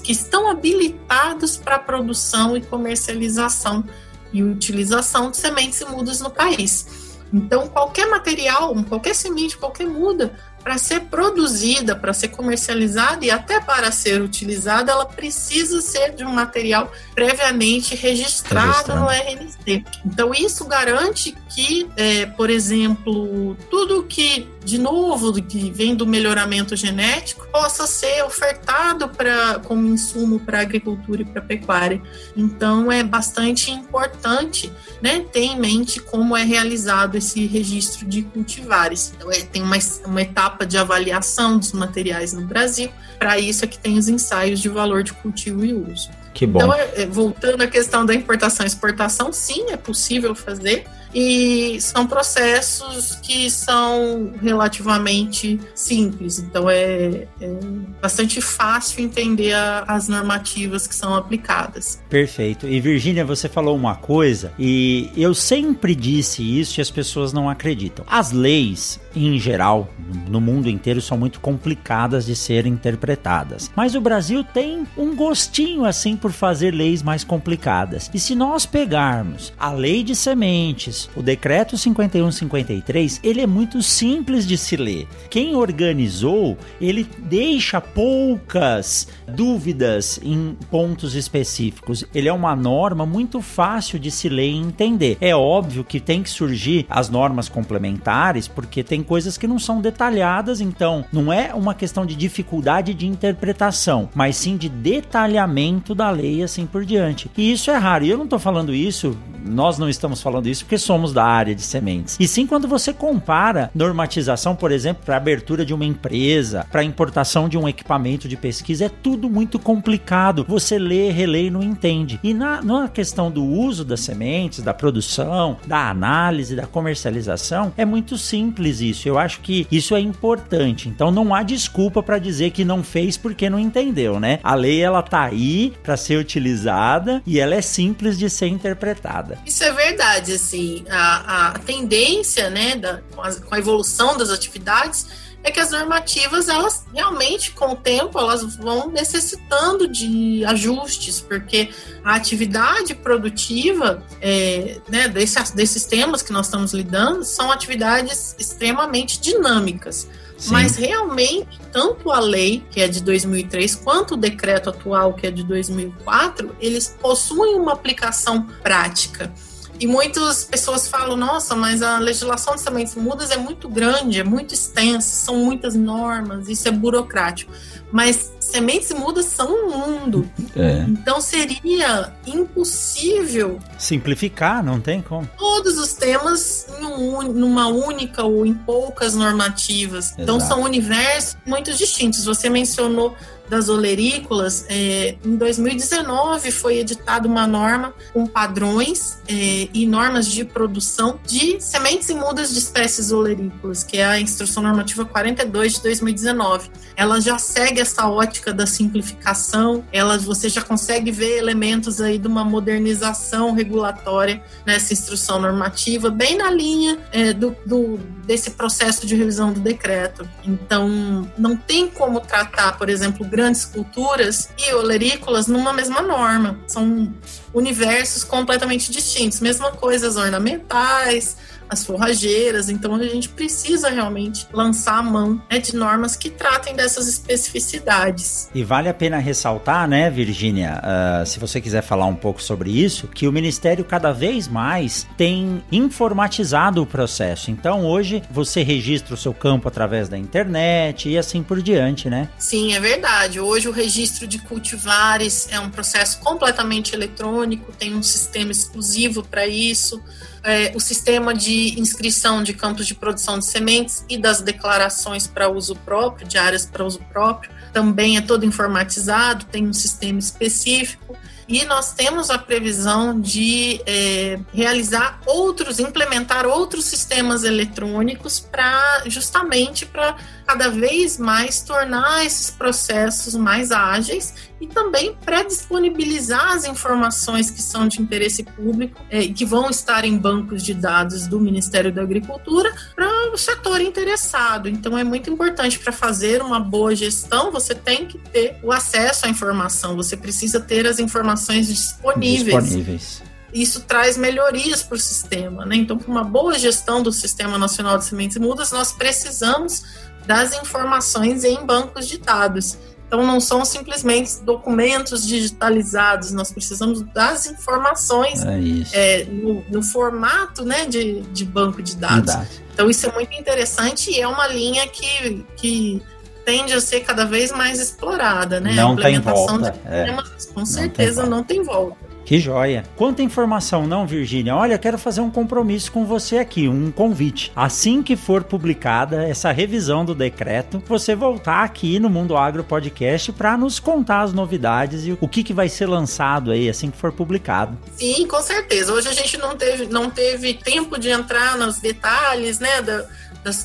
que 0.04 0.12
estão 0.12 0.50
habilitados 0.50 1.56
para 1.56 1.76
a 1.76 1.80
produção 1.80 2.58
e 2.58 2.62
comercialização 2.62 3.86
e 4.34 4.44
utilização 4.44 5.32
de 5.32 5.38
sementes 5.38 5.80
e 5.80 5.86
mudas 5.86 6.20
no 6.20 6.30
país. 6.30 7.08
Então, 7.32 7.68
qualquer 7.68 8.08
material, 8.08 8.76
qualquer 8.88 9.16
semente, 9.16 9.58
qualquer 9.58 9.88
muda, 9.88 10.38
para 10.67 10.77
ser 10.77 10.99
produzida, 11.03 11.95
para 11.95 12.12
ser 12.12 12.27
comercializada 12.27 13.25
e 13.25 13.32
até 13.32 13.62
para 13.62 13.89
ser 13.89 14.21
utilizada, 14.21 14.91
ela 14.91 15.06
precisa 15.06 15.80
ser 15.80 16.13
de 16.13 16.25
um 16.25 16.34
material 16.34 16.91
previamente 17.15 17.95
registrado, 17.95 18.91
registrado. 18.91 18.99
no 18.99 19.10
RNC. 19.10 19.86
Então, 20.06 20.34
isso 20.34 20.65
garante 20.65 21.34
que, 21.49 21.89
é, 21.95 22.25
por 22.25 22.49
exemplo, 22.49 23.56
tudo 23.69 24.03
que, 24.03 24.47
de 24.63 24.77
novo, 24.77 25.41
que 25.41 25.71
vem 25.71 25.95
do 25.95 26.06
melhoramento 26.06 26.75
genético, 26.75 27.47
possa 27.47 27.88
ser 27.88 28.23
ofertado 28.23 29.08
pra, 29.10 29.60
como 29.63 29.88
insumo 29.88 30.39
para 30.39 30.60
a 30.60 30.62
agricultura 30.62 31.21
e 31.21 31.25
para 31.25 31.41
a 31.41 31.45
pecuária. 31.45 32.01
Então, 32.36 32.91
é 32.91 33.03
bastante 33.03 33.71
importante 33.71 34.71
né, 35.01 35.25
ter 35.32 35.45
em 35.45 35.60
mente 35.60 35.99
como 35.99 36.36
é 36.36 36.43
realizado 36.43 37.15
esse 37.15 37.47
registro 37.47 38.06
de 38.06 38.21
cultivares. 38.21 39.13
Então, 39.15 39.32
é, 39.32 39.39
tem 39.41 39.63
uma, 39.63 39.77
uma 40.06 40.21
etapa 40.21 40.57
etapa 40.58 40.65
de 40.65 40.78
avaliação 40.78 41.58
dos 41.58 41.72
materiais 41.72 42.34
no 42.34 42.41
Brasil. 42.41 42.89
Para 43.20 43.38
isso 43.38 43.63
é 43.63 43.67
que 43.67 43.78
tem 43.78 43.98
os 43.98 44.08
ensaios 44.08 44.60
de 44.60 44.70
valor 44.70 45.04
de 45.04 45.13
cultivo 45.13 45.63
e 45.63 45.74
uso. 45.74 46.10
Que 46.34 46.46
bom. 46.46 46.60
Então, 46.60 46.74
é, 46.74 47.02
é, 47.02 47.06
voltando 47.06 47.62
à 47.62 47.67
questão 47.67 48.06
da 48.06 48.13
importação 48.13 48.65
e 48.65 48.67
exportação, 48.67 49.32
sim, 49.32 49.72
é 49.72 49.78
possível 49.78 50.36
fazer, 50.36 50.86
e 51.13 51.80
são 51.82 52.06
processos 52.06 53.15
que 53.24 53.50
são 53.50 54.34
relativamente 54.41 55.60
simples, 55.74 56.38
então 56.38 56.70
é, 56.70 57.28
é 57.41 57.60
bastante 58.02 58.39
fácil 58.41 59.04
entender 59.04 59.54
a, 59.54 59.84
as 59.88 60.08
normativas 60.08 60.86
que 60.86 60.93
são 60.93 61.15
aplicadas. 61.15 62.00
Perfeito. 62.10 62.67
E 62.67 62.80
Virgínia, 62.80 63.26
você 63.26 63.50
falou 63.50 63.76
uma 63.76 63.96
coisa 63.96 64.54
e 64.60 65.10
eu 65.17 65.34
sempre 65.34 65.96
disse 65.96 66.43
isso 66.43 66.80
e 66.80 66.82
as 66.82 66.91
pessoas 66.91 67.34
não 67.34 67.50
acreditam. 67.50 68.06
As 68.08 68.32
leis, 68.32 69.00
em 69.25 69.39
geral, 69.39 69.89
no 70.30 70.39
mundo 70.39 70.69
inteiro, 70.69 71.01
são 71.01 71.17
muito 71.17 71.39
complicadas 71.39 72.25
de 72.25 72.36
serem 72.36 72.73
interpretadas, 72.73 73.71
mas 73.75 73.95
o 73.95 74.01
Brasil 74.01 74.43
tem 74.43 74.86
um 74.97 75.15
gostinho 75.15 75.86
assim 75.86 76.15
por 76.15 76.32
fazer 76.32 76.73
leis 76.73 77.01
mais 77.01 77.23
complicadas. 77.23 78.10
E 78.13 78.19
se 78.19 78.36
nós 78.36 78.65
pegarmos 78.65 79.53
a 79.58 79.71
lei 79.71 80.03
de 80.03 80.15
sementes 80.15 81.10
o 81.15 81.21
decreto 81.21 81.77
5153, 81.77 83.19
ele 83.23 83.41
é 83.41 83.47
muito 83.47 83.82
simples 83.82 84.45
de 84.45 84.58
se 84.58 84.75
ler. 84.75 85.08
Quem 85.30 85.56
organizou, 85.56 86.58
ele 86.80 87.08
deixa 87.19 87.82
poucas 87.82 89.08
dúvidas 89.27 90.19
em 90.23 90.58
pontos 90.69 91.15
específicos. 91.15 92.06
Ele 92.13 92.27
é 92.27 92.34
uma 92.34 92.56
norma 92.56 93.06
muito 93.06 93.41
fácil 93.41 93.99
de 93.99 94.12
se 94.12 94.30
ler 94.30 94.49
e 94.49 94.58
entender. 94.58 95.17
É 95.19 95.36
óbvio 95.36 95.84
que 95.84 95.99
tem 95.99 96.23
que 96.23 96.30
surgir 96.30 96.86
as 96.89 97.10
normas 97.10 97.49
complementares, 97.49 98.47
porque 98.47 98.84
tem 98.84 99.03
coisas 99.08 99.38
que 99.38 99.48
não 99.48 99.58
são 99.58 99.82
detalhadas, 99.82 100.60
então 100.60 101.06
não 101.12 101.32
é 101.32 101.54
uma 101.54 101.74
questão 101.74 102.06
de 102.06 102.15
dificuldade 102.15 102.93
de 102.93 103.08
interpretação, 103.08 104.10
mas 104.13 104.36
sim 104.36 104.58
de 104.58 104.70
detalhamento 104.70 105.96
da 105.96 106.10
lei 106.10 106.43
assim 106.43 106.65
por 106.65 106.86
diante. 106.86 107.32
E 107.38 107.52
isso 107.52 107.72
é 107.72 107.78
raro. 107.78 108.06
E 108.06 108.10
eu 108.10 108.17
não 108.17 108.26
estou 108.26 108.39
falando 108.39 108.74
isso, 108.74 109.17
nós 109.46 109.78
não 109.78 109.89
estamos 109.89 110.22
falando 110.22 110.48
isso 110.48 110.65
porque 110.65 110.78
somos 110.78 111.13
da 111.13 111.24
área 111.24 111.56
de 111.56 111.62
sementes. 111.62 112.17
E 112.20 112.28
sim 112.28 112.46
quando 112.46 112.67
você 112.67 112.93
compara 112.93 113.72
normatização, 113.74 114.56
por 114.56 114.72
exemplo, 114.72 115.04
para 115.06 115.17
abertura 115.17 115.65
de 115.65 115.74
uma 115.74 115.86
empresa, 115.86 116.65
para 116.72 116.84
importação 116.84 117.48
de 117.48 117.58
um 117.58 117.67
equipamento 117.67 118.28
de 118.28 118.36
pesquisa, 118.36 118.86
é 118.86 118.89
tudo 118.89 119.30
muito 119.30 119.58
complicado. 119.58 120.46
Você 120.48 120.78
lê, 120.78 121.10
relê 121.12 121.48
e 121.48 121.50
não 121.50 121.63
entende. 121.63 122.20
E 122.24 122.34
na, 122.34 122.62
na 122.62 122.88
questão 122.88 123.32
do 123.32 123.43
uso 123.43 123.86
das 123.86 124.02
sementes, 124.02 124.62
da 124.62 124.74
produção, 124.74 125.58
da 125.65 125.89
análise, 125.89 126.56
da 126.56 126.67
comercialização, 126.67 127.74
é 127.78 127.86
muito 127.86 128.17
simples 128.17 128.82
isso. 128.82 128.96
Eu 129.05 129.17
acho 129.17 129.41
que 129.41 129.67
isso 129.71 129.95
é 129.95 129.99
importante. 129.99 130.89
Então 130.89 131.12
não 131.12 131.33
há 131.36 131.43
desculpa 131.43 132.01
para 132.01 132.17
dizer 132.17 132.51
que 132.51 132.63
não 132.63 132.83
fez 132.83 133.17
porque 133.17 133.49
não 133.49 133.60
entendeu, 133.60 134.19
né? 134.19 134.39
A 134.43 134.55
lei 134.55 134.81
ela 134.81 135.03
tá 135.03 135.23
aí 135.23 135.73
para 135.83 135.97
ser 135.97 136.17
utilizada 136.17 137.21
e 137.25 137.39
ela 137.39 137.55
é 137.55 137.62
simples 137.62 138.17
de 138.17 138.29
ser 138.29 138.47
interpretada. 138.47 139.38
Isso 139.45 139.63
é 139.63 139.71
verdade, 139.71 140.33
assim 140.33 140.86
a, 140.89 141.47
a 141.47 141.60
tendência, 141.60 142.49
né, 142.49 142.75
da, 142.75 143.01
com 143.12 143.55
a 143.55 143.60
evolução 143.60 144.17
das 144.17 144.29
atividades, 144.29 145.07
é 145.47 145.51
que 145.51 145.60
as 145.60 145.71
normativas, 145.71 146.49
elas 146.49 146.86
realmente, 146.93 147.51
com 147.51 147.71
o 147.71 147.75
tempo, 147.75 148.19
elas 148.19 148.55
vão 148.55 148.89
necessitando 148.89 149.88
de 149.88 150.43
ajustes, 150.45 151.21
porque 151.21 151.69
a 152.03 152.15
atividade 152.15 152.93
produtiva 152.93 154.03
é, 154.21 154.79
né, 154.89 155.07
desse, 155.07 155.55
desses 155.55 155.86
temas 155.86 156.21
que 156.21 156.31
nós 156.31 156.47
estamos 156.47 156.73
lidando 156.73 157.23
são 157.23 157.51
atividades 157.51 158.36
extremamente 158.38 159.19
dinâmicas. 159.19 160.07
Sim. 160.38 160.51
Mas 160.51 160.75
realmente, 160.75 161.60
tanto 161.71 162.12
a 162.12 162.19
lei, 162.19 162.63
que 162.69 162.79
é 162.79 162.88
de 162.88 163.01
2003, 163.01 163.75
quanto 163.75 164.13
o 164.13 164.17
decreto 164.17 164.69
atual, 164.69 165.13
que 165.13 165.25
é 165.25 165.31
de 165.31 165.43
2004, 165.43 166.55
eles 166.60 166.95
possuem 167.01 167.55
uma 167.55 167.73
aplicação 167.73 168.43
prática. 168.62 169.33
E 169.80 169.86
muitas 169.86 170.44
pessoas 170.44 170.88
falam, 170.88 171.16
nossa, 171.16 171.56
mas 171.56 171.82
a 171.82 172.00
legislação 172.00 172.56
de 172.56 172.62
sementes 172.62 172.96
mudas 172.96 173.32
é 173.32 173.38
muito 173.38 173.70
grande, 173.70 174.20
é 174.20 174.24
muito 174.24 174.54
extensa, 174.54 175.26
são 175.26 175.38
muitas 175.38 175.76
normas, 175.76 176.50
isso 176.50 176.68
é 176.68 176.72
burocrático. 176.72 177.52
Mas 177.92 178.34
sementes 178.40 178.92
mudas 178.92 179.26
são 179.26 179.48
um 179.50 179.78
mundo. 179.78 180.30
É. 180.56 180.86
Então 180.88 181.22
seria 181.22 182.13
impossível 182.26 183.60
simplificar, 183.78 184.63
não 184.63 184.80
tem 184.80 185.02
como. 185.02 185.30
Todos 185.38 185.78
os 185.78 185.94
temas 185.94 186.68
em 186.80 186.86
um, 186.86 187.22
numa 187.32 187.68
única 187.68 188.24
ou 188.24 188.46
em 188.46 188.54
poucas 188.54 189.16
normativas. 189.16 190.08
Exato. 190.08 190.22
Então 190.22 190.40
são 190.40 190.62
universos 190.62 191.38
muito 191.46 191.74
distintos. 191.74 192.26
Você 192.26 192.50
mencionou 192.50 193.16
das 193.49 193.69
olerícolas, 193.69 194.65
é, 194.69 195.15
em 195.23 195.36
2019 195.36 196.51
foi 196.51 196.77
editada 196.77 197.27
uma 197.27 197.47
norma 197.47 197.93
com 198.13 198.25
padrões 198.25 199.19
é, 199.27 199.67
e 199.73 199.86
normas 199.86 200.27
de 200.27 200.43
produção 200.43 201.19
de 201.25 201.60
sementes 201.62 202.10
e 202.10 202.13
mudas 202.13 202.53
de 202.53 202.60
espécies 202.60 203.12
olerícolas, 203.12 203.83
que 203.83 203.97
é 203.97 204.05
a 204.05 204.19
Instrução 204.19 204.63
Normativa 204.63 205.05
42 205.05 205.73
de 205.73 205.83
2019. 205.83 206.69
Ela 206.95 207.19
já 207.19 207.38
segue 207.38 207.79
essa 207.79 208.07
ótica 208.07 208.53
da 208.53 208.65
simplificação, 208.65 209.83
ela, 209.91 210.17
você 210.17 210.49
já 210.49 210.62
consegue 210.62 211.12
ver 211.12 211.38
elementos 211.38 212.01
aí 212.01 212.17
de 212.17 212.27
uma 212.27 212.43
modernização 212.43 213.53
regulatória 213.53 214.41
nessa 214.65 214.93
instrução 214.93 215.39
normativa, 215.39 216.10
bem 216.10 216.38
na 216.38 216.49
linha 216.51 216.99
é, 217.12 217.33
do, 217.33 217.55
do, 217.65 217.97
desse 218.25 218.51
processo 218.51 219.05
de 219.05 219.15
revisão 219.15 219.53
do 219.53 219.60
decreto. 219.60 220.27
Então, 220.43 221.29
não 221.38 221.55
tem 221.55 221.88
como 221.88 222.19
tratar, 222.19 222.77
por 222.77 222.89
exemplo, 222.89 223.25
grandes 223.38 223.65
culturas 223.65 224.50
e 224.58 224.73
olerícolas 224.73 225.45
numa 225.45 225.71
mesma 225.71 226.02
norma. 226.02 226.60
São 226.65 227.13
universos 227.54 228.23
completamente 228.23 228.91
distintos. 228.91 229.39
Mesma 229.39 229.71
coisa, 229.71 230.08
as 230.08 230.15
ornamentais, 230.15 231.38
as 231.69 231.86
forrageiras. 231.86 232.69
Então 232.69 232.95
a 232.95 233.03
gente 233.03 233.30
precisa 233.30 233.89
realmente 233.89 234.47
lançar 234.51 234.99
a 234.99 235.03
mão 235.03 235.41
né, 235.49 235.60
de 235.60 235.75
normas 235.75 236.15
que 236.15 236.30
tratem 236.30 236.75
dessas 236.75 237.08
especificidades. 237.08 238.49
E 238.53 238.63
vale 238.63 238.89
a 238.89 238.93
pena 238.93 239.17
ressaltar, 239.17 239.88
né, 239.88 240.10
Virgínia, 240.10 240.82
uh, 240.82 241.25
se 241.25 241.39
você 241.39 241.60
quiser 241.62 241.82
falar 241.82 242.06
um 242.06 242.15
pouco 242.15 242.41
sobre 242.41 242.71
isso, 242.71 243.08
que 243.08 243.27
o 243.27 243.32
Ministério 243.32 243.84
cada 243.84 244.12
vez 244.12 244.47
mais 244.47 245.08
tem 245.17 245.63
informatizado 245.71 246.82
o 246.82 246.86
processo. 246.86 247.51
Então 247.51 247.86
hoje 247.86 248.23
você 248.32 248.63
registra 248.63 249.13
o 249.13 249.17
seu 249.17 249.34
campo 249.34 249.67
através 249.67 250.10
da 250.10 250.17
internet 250.17 251.10
e 251.10 251.17
assim 251.17 251.43
por 251.43 251.62
diante, 251.62 252.10
né? 252.10 252.30
Sim, 252.38 252.73
é 252.73 252.80
verdade. 252.80 253.39
Hoje 253.39 253.67
o 253.67 253.71
registro 253.71 254.27
de 254.27 254.39
cultivares 254.39 255.47
é 255.51 255.60
um 255.60 255.69
processo 255.69 256.19
completamente 256.19 256.93
eletrônico, 256.93 257.71
tem 257.71 257.95
um 257.95 258.03
sistema 258.03 258.51
exclusivo 258.51 259.23
para 259.23 259.47
isso 259.47 260.01
é, 260.47 260.71
o 260.73 260.79
sistema 260.79 261.33
de 261.33 261.77
inscrição 261.77 262.41
de 262.41 262.53
campos 262.53 262.88
de 262.88 262.95
produção 262.95 263.38
de 263.38 263.43
sementes 263.43 264.05
e 264.07 264.17
das 264.17 264.39
declarações 264.39 265.27
para 265.27 265.49
uso 265.49 265.75
próprio, 265.75 266.25
de 266.25 266.38
áreas 266.38 266.65
para 266.65 266.86
uso 266.86 267.01
próprio, 267.12 267.51
também 267.73 268.15
é 268.15 268.21
todo 268.21 268.45
informatizado, 268.45 269.43
tem 269.45 269.67
um 269.67 269.73
sistema 269.73 270.19
específico. 270.19 271.17
E 271.49 271.65
nós 271.65 271.91
temos 271.91 272.29
a 272.29 272.38
previsão 272.38 273.19
de 273.19 273.81
é, 273.86 274.39
realizar 274.53 275.19
outros, 275.25 275.79
implementar 275.79 276.45
outros 276.45 276.86
sistemas 276.86 277.43
eletrônicos 277.43 278.39
para 278.39 279.03
justamente 279.07 279.86
para 279.86 280.15
cada 280.47 280.69
vez 280.69 281.17
mais 281.17 281.62
tornar 281.62 282.25
esses 282.25 282.49
processos 282.49 283.36
mais 283.36 283.69
ágeis 283.69 284.33
e 284.62 284.65
também 284.65 285.13
pré-disponibilizar 285.13 286.53
as 286.53 286.65
informações 286.65 287.51
que 287.51 287.62
são 287.62 287.86
de 287.86 288.01
interesse 288.01 288.43
público 288.43 288.99
e 289.12 289.17
é, 289.17 289.27
que 289.27 289.45
vão 289.45 289.69
estar 289.69 290.05
em 290.05 290.17
bancos 290.17 290.63
de 290.63 290.73
dados 290.73 291.27
do 291.27 291.38
Ministério 291.38 291.91
da 291.91 292.01
Agricultura 292.01 292.73
para 292.95 293.33
o 293.33 293.37
setor 293.37 293.81
interessado. 293.81 294.69
Então 294.69 294.98
é 294.98 295.04
muito 295.04 295.29
importante 295.29 295.77
para 295.77 295.91
fazer 295.91 296.41
uma 296.41 296.62
boa 296.62 296.95
gestão, 296.95 297.52
você 297.52 297.75
tem 297.75 298.06
que 298.06 298.17
ter 298.17 298.58
o 298.63 298.71
acesso 298.71 299.25
à 299.25 299.29
informação, 299.29 299.98
você 299.98 300.15
precisa 300.15 300.62
ter 300.62 300.87
as 300.87 300.98
informações 300.98 301.67
disponíveis. 301.67 302.63
disponíveis. 302.63 303.21
isso 303.54 303.81
traz 303.81 304.17
melhorias 304.17 304.81
para 304.81 304.95
o 304.95 305.00
sistema. 305.00 305.65
Né? 305.65 305.75
Então, 305.75 305.98
para 305.98 306.10
uma 306.10 306.23
boa 306.23 306.58
gestão 306.58 307.04
do 307.04 307.12
Sistema 307.12 307.58
Nacional 307.58 307.98
de 307.98 308.06
Sementes 308.06 308.37
e 308.37 308.39
Mudas, 308.39 308.71
nós 308.71 308.93
precisamos 308.93 309.83
das 310.28 310.54
informações 310.54 311.44
em 311.44 311.65
bancos 311.65 312.08
de 312.08 312.17
dados. 312.17 312.78
Então, 313.08 313.25
não 313.25 313.40
são 313.40 313.63
simplesmente 313.63 314.42
documentos 314.42 315.25
digitalizados, 315.25 316.34
nós 316.34 316.52
precisamos 316.52 317.02
das 317.13 317.46
informações 317.46 318.44
é 318.44 319.21
é, 319.21 319.23
no, 319.23 319.63
no, 319.69 319.82
formato 319.82 320.65
né, 320.65 320.86
de, 320.86 321.21
de 321.21 321.46
banco 321.46 321.82
de 321.82 321.96
dados. 321.96 322.34
Verdade. 322.34 322.63
Então, 322.73 322.90
isso 322.90 323.08
é 323.08 323.12
muito 323.13 323.34
interessante 323.34 324.12
e 324.12 324.19
é 324.19 324.28
uma 324.28 324.46
linha 324.48 324.86
que, 324.90 325.46
que 325.56 326.04
tende 326.46 326.73
a 326.73 326.82
ser 326.82 327.00
cada 327.02 327.25
vez 327.25 327.50
mais 327.52 327.80
explorada. 327.80 328.60
Né? 328.60 328.73
Não 328.73 328.90
a 328.90 328.94
implementação 328.94 329.46
tem 329.48 329.58
volta. 329.58 329.71
de 329.71 329.78
sistemas, 329.78 330.48
é. 330.50 330.54
com 330.54 330.65
certeza, 330.65 331.25
não 331.25 331.44
tem 331.44 331.63
volta. 331.63 331.78
Não 331.80 331.86
tem 331.86 332.04
volta. 332.04 332.06
Que 332.28 332.42
joia. 332.42 332.84
Quanta 332.98 333.23
informação, 333.23 333.88
não, 333.88 334.06
Virgínia? 334.06 334.54
Olha, 334.54 334.78
quero 334.78 334.98
fazer 334.98 335.21
um 335.21 335.32
compromisso 335.32 335.90
com 335.94 336.06
você 336.06 336.40
aqui, 336.40 336.67
um 336.67 336.92
convite. 336.92 337.54
Assim 337.56 338.04
que 338.04 338.17
for 338.17 338.44
publicada 338.44 339.25
essa 339.25 339.50
revisão 339.50 340.04
do 340.04 340.13
decreto, 340.13 340.84
você 340.86 341.15
voltar 341.15 341.63
aqui 341.63 342.00
no 342.00 342.10
Mundo 342.10 342.36
Agro 342.36 342.65
Podcast 342.65 343.32
para 343.32 343.58
nos 343.58 343.80
contar 343.80 344.23
as 344.23 344.34
novidades 344.34 345.06
e 345.06 345.17
o 345.21 345.25
que, 345.25 345.42
que 345.42 345.54
vai 345.54 345.69
ser 345.69 345.86
lançado 345.86 346.52
aí 346.52 346.67
assim 346.67 346.92
que 346.92 346.98
for 346.98 347.13
publicado. 347.13 347.78
Sim, 347.96 348.28
com 348.28 348.42
certeza. 348.42 348.92
Hoje 348.92 349.08
a 349.08 349.13
gente 349.13 349.38
não 349.38 349.56
teve, 349.56 349.86
não 349.86 350.10
teve 350.10 350.54
tempo 350.54 351.00
de 351.00 351.08
entrar 351.08 351.58
nos 351.58 351.78
detalhes, 351.78 352.60
né, 352.60 352.82
da 352.82 353.08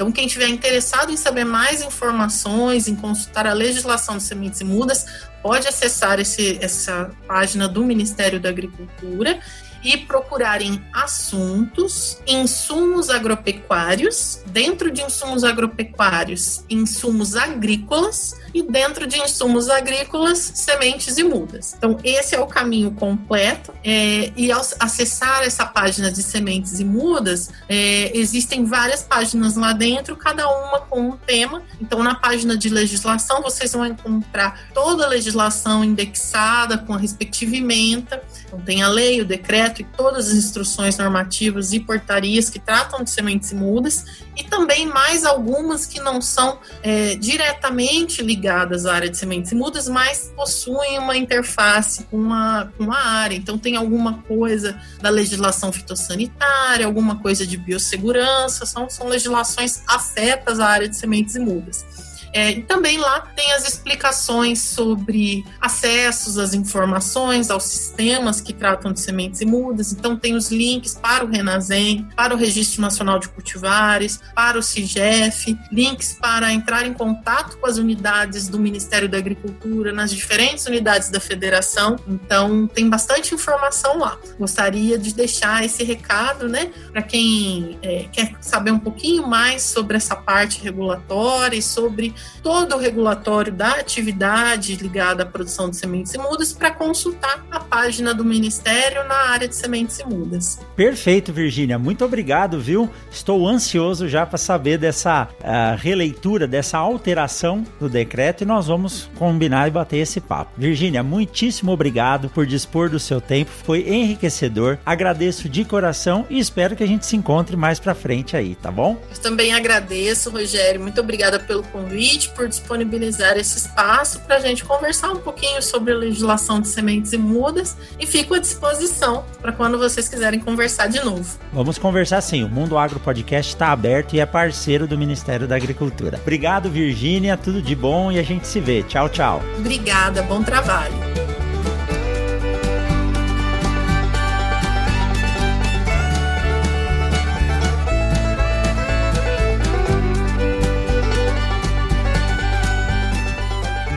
Então, 0.00 0.10
quem 0.10 0.24
estiver 0.24 0.48
interessado 0.48 1.12
em 1.12 1.16
saber 1.18 1.44
mais 1.44 1.82
informações, 1.82 2.88
em 2.88 2.96
consultar 2.96 3.46
a 3.46 3.52
legislação 3.52 4.16
de 4.16 4.22
sementes 4.22 4.58
e 4.58 4.64
mudas, 4.64 5.04
pode 5.42 5.68
acessar 5.68 6.18
esse, 6.18 6.58
essa 6.62 7.10
página 7.28 7.68
do 7.68 7.84
Ministério 7.84 8.40
da 8.40 8.48
Agricultura 8.48 9.38
e 9.82 9.96
procurarem 9.96 10.82
assuntos, 10.92 12.18
insumos 12.26 13.10
agropecuários, 13.10 14.40
dentro 14.46 14.90
de 14.90 15.02
insumos 15.02 15.44
agropecuários, 15.44 16.64
insumos 16.68 17.36
agrícolas 17.36 18.34
e 18.54 18.62
dentro 18.62 19.06
de 19.06 19.18
insumos 19.18 19.68
agrícolas, 19.68 20.38
sementes 20.38 21.18
e 21.18 21.24
mudas. 21.24 21.74
Então, 21.76 21.98
esse 22.04 22.34
é 22.34 22.40
o 22.40 22.46
caminho 22.46 22.90
completo. 22.92 23.72
É, 23.84 24.32
e 24.36 24.50
ao 24.50 24.60
acessar 24.78 25.42
essa 25.42 25.64
página 25.64 26.10
de 26.10 26.22
sementes 26.22 26.80
e 26.80 26.84
mudas, 26.84 27.50
é, 27.68 28.16
existem 28.16 28.64
várias 28.64 29.02
páginas 29.02 29.56
lá 29.56 29.72
dentro, 29.72 30.16
cada 30.16 30.48
uma 30.48 30.80
com 30.80 31.00
um 31.00 31.16
tema. 31.16 31.62
Então, 31.80 32.02
na 32.02 32.14
página 32.14 32.56
de 32.56 32.68
legislação, 32.68 33.42
vocês 33.42 33.72
vão 33.72 33.86
encontrar 33.86 34.68
toda 34.74 35.04
a 35.04 35.08
legislação 35.08 35.84
indexada 35.84 36.78
com 36.78 36.92
a 36.92 36.98
respectiva 36.98 37.56
ementa. 37.56 38.22
Então, 38.50 38.60
tem 38.60 38.82
a 38.82 38.88
lei, 38.88 39.20
o 39.20 39.24
decreto 39.24 39.80
e 39.80 39.84
todas 39.84 40.28
as 40.28 40.34
instruções 40.34 40.98
normativas 40.98 41.72
e 41.72 41.78
portarias 41.78 42.50
que 42.50 42.58
tratam 42.58 43.04
de 43.04 43.10
sementes 43.10 43.52
e 43.52 43.54
mudas, 43.54 44.04
e 44.36 44.42
também 44.42 44.86
mais 44.86 45.24
algumas 45.24 45.86
que 45.86 46.00
não 46.00 46.20
são 46.20 46.58
é, 46.82 47.14
diretamente 47.14 48.22
ligadas 48.22 48.86
à 48.86 48.94
área 48.94 49.08
de 49.08 49.16
sementes 49.16 49.52
e 49.52 49.54
mudas, 49.54 49.88
mas 49.88 50.32
possuem 50.34 50.98
uma 50.98 51.16
interface 51.16 52.02
com 52.04 52.16
uma, 52.16 52.72
com 52.76 52.84
uma 52.84 52.98
área. 52.98 53.36
Então, 53.36 53.56
tem 53.56 53.76
alguma 53.76 54.14
coisa 54.22 54.76
da 55.00 55.10
legislação 55.10 55.72
fitossanitária, 55.72 56.84
alguma 56.84 57.20
coisa 57.20 57.46
de 57.46 57.56
biossegurança, 57.56 58.66
são, 58.66 58.90
são 58.90 59.06
legislações 59.06 59.82
afetas 59.86 60.58
à 60.58 60.66
área 60.66 60.88
de 60.88 60.96
sementes 60.96 61.36
e 61.36 61.38
mudas. 61.38 62.09
É, 62.32 62.50
e 62.50 62.62
também 62.62 62.98
lá 62.98 63.20
tem 63.34 63.52
as 63.52 63.66
explicações 63.66 64.60
sobre 64.60 65.44
acessos 65.60 66.38
às 66.38 66.54
informações, 66.54 67.50
aos 67.50 67.64
sistemas 67.64 68.40
que 68.40 68.52
tratam 68.52 68.92
de 68.92 69.00
sementes 69.00 69.40
e 69.40 69.46
mudas. 69.46 69.92
Então, 69.92 70.16
tem 70.16 70.34
os 70.34 70.50
links 70.50 70.94
para 70.94 71.24
o 71.24 71.28
Renazem, 71.28 72.06
para 72.16 72.34
o 72.34 72.36
Registro 72.36 72.80
Nacional 72.80 73.18
de 73.18 73.28
Cultivares, 73.28 74.20
para 74.34 74.58
o 74.58 74.62
CIGEF, 74.62 75.56
links 75.72 76.16
para 76.20 76.52
entrar 76.52 76.86
em 76.86 76.92
contato 76.92 77.58
com 77.58 77.66
as 77.66 77.78
unidades 77.78 78.48
do 78.48 78.58
Ministério 78.58 79.08
da 79.08 79.18
Agricultura, 79.18 79.92
nas 79.92 80.10
diferentes 80.12 80.66
unidades 80.66 81.10
da 81.10 81.20
federação. 81.20 81.96
Então, 82.06 82.66
tem 82.66 82.88
bastante 82.88 83.34
informação 83.34 83.98
lá. 83.98 84.16
Gostaria 84.38 84.98
de 84.98 85.14
deixar 85.14 85.64
esse 85.64 85.82
recado, 85.82 86.48
né, 86.48 86.70
para 86.92 87.02
quem 87.02 87.78
é, 87.82 88.06
quer 88.12 88.34
saber 88.40 88.70
um 88.70 88.78
pouquinho 88.78 89.26
mais 89.26 89.62
sobre 89.62 89.96
essa 89.96 90.14
parte 90.14 90.60
regulatória 90.62 91.56
e 91.56 91.62
sobre 91.62 92.14
todo 92.42 92.74
o 92.76 92.78
regulatório 92.78 93.52
da 93.52 93.72
atividade 93.72 94.74
ligada 94.76 95.22
à 95.22 95.26
produção 95.26 95.68
de 95.68 95.76
sementes 95.76 96.14
e 96.14 96.18
mudas 96.18 96.52
para 96.52 96.70
consultar 96.70 97.44
a 97.50 97.60
página 97.60 98.14
do 98.14 98.24
Ministério 98.24 99.06
na 99.06 99.30
área 99.30 99.46
de 99.46 99.54
sementes 99.54 99.98
e 99.98 100.04
mudas. 100.04 100.58
Perfeito, 100.74 101.32
Virgínia. 101.32 101.78
Muito 101.78 102.04
obrigado, 102.04 102.60
viu? 102.60 102.90
Estou 103.10 103.46
ansioso 103.46 104.08
já 104.08 104.24
para 104.24 104.38
saber 104.38 104.78
dessa 104.78 105.28
uh, 105.40 105.76
releitura, 105.78 106.46
dessa 106.46 106.78
alteração 106.78 107.64
do 107.78 107.88
decreto 107.88 108.42
e 108.42 108.46
nós 108.46 108.66
vamos 108.66 109.10
combinar 109.16 109.68
e 109.68 109.70
bater 109.70 109.98
esse 109.98 110.20
papo. 110.20 110.52
Virgínia, 110.56 111.02
muitíssimo 111.02 111.72
obrigado 111.72 112.28
por 112.30 112.46
dispor 112.46 112.88
do 112.88 112.98
seu 112.98 113.20
tempo. 113.20 113.50
Foi 113.50 113.88
enriquecedor. 113.88 114.78
Agradeço 114.84 115.48
de 115.48 115.64
coração 115.64 116.26
e 116.30 116.38
espero 116.38 116.74
que 116.74 116.82
a 116.82 116.86
gente 116.86 117.06
se 117.06 117.16
encontre 117.16 117.56
mais 117.56 117.78
para 117.78 117.94
frente 117.94 118.36
aí, 118.36 118.54
tá 118.54 118.70
bom? 118.70 118.96
Eu 119.10 119.20
também 119.20 119.52
agradeço, 119.52 120.30
Rogério. 120.30 120.80
Muito 120.80 121.00
obrigada 121.00 121.38
pelo 121.38 121.62
convite 121.64 122.09
convite, 122.10 122.30
por 122.30 122.48
disponibilizar 122.48 123.36
esse 123.36 123.58
espaço 123.58 124.20
para 124.20 124.36
a 124.36 124.40
gente 124.40 124.64
conversar 124.64 125.10
um 125.10 125.16
pouquinho 125.16 125.62
sobre 125.62 125.92
a 125.92 125.96
legislação 125.96 126.60
de 126.60 126.68
sementes 126.68 127.12
e 127.12 127.18
mudas 127.18 127.76
e 127.98 128.06
fico 128.06 128.34
à 128.34 128.38
disposição 128.38 129.24
para 129.40 129.52
quando 129.52 129.78
vocês 129.78 130.08
quiserem 130.08 130.40
conversar 130.40 130.88
de 130.88 131.02
novo. 131.04 131.38
Vamos 131.52 131.78
conversar 131.78 132.20
sim. 132.20 132.42
O 132.44 132.48
Mundo 132.48 132.76
Agro 132.76 132.98
Podcast 133.00 133.52
está 133.52 133.70
aberto 133.70 134.14
e 134.14 134.20
é 134.20 134.26
parceiro 134.26 134.86
do 134.86 134.98
Ministério 134.98 135.46
da 135.46 135.56
Agricultura. 135.56 136.18
Obrigado, 136.20 136.70
Virgínia. 136.70 137.36
Tudo 137.36 137.62
de 137.62 137.74
bom 137.74 138.10
e 138.10 138.18
a 138.18 138.22
gente 138.22 138.46
se 138.46 138.60
vê. 138.60 138.82
Tchau, 138.82 139.08
tchau. 139.08 139.42
Obrigada. 139.58 140.22
Bom 140.22 140.42
trabalho. 140.42 141.39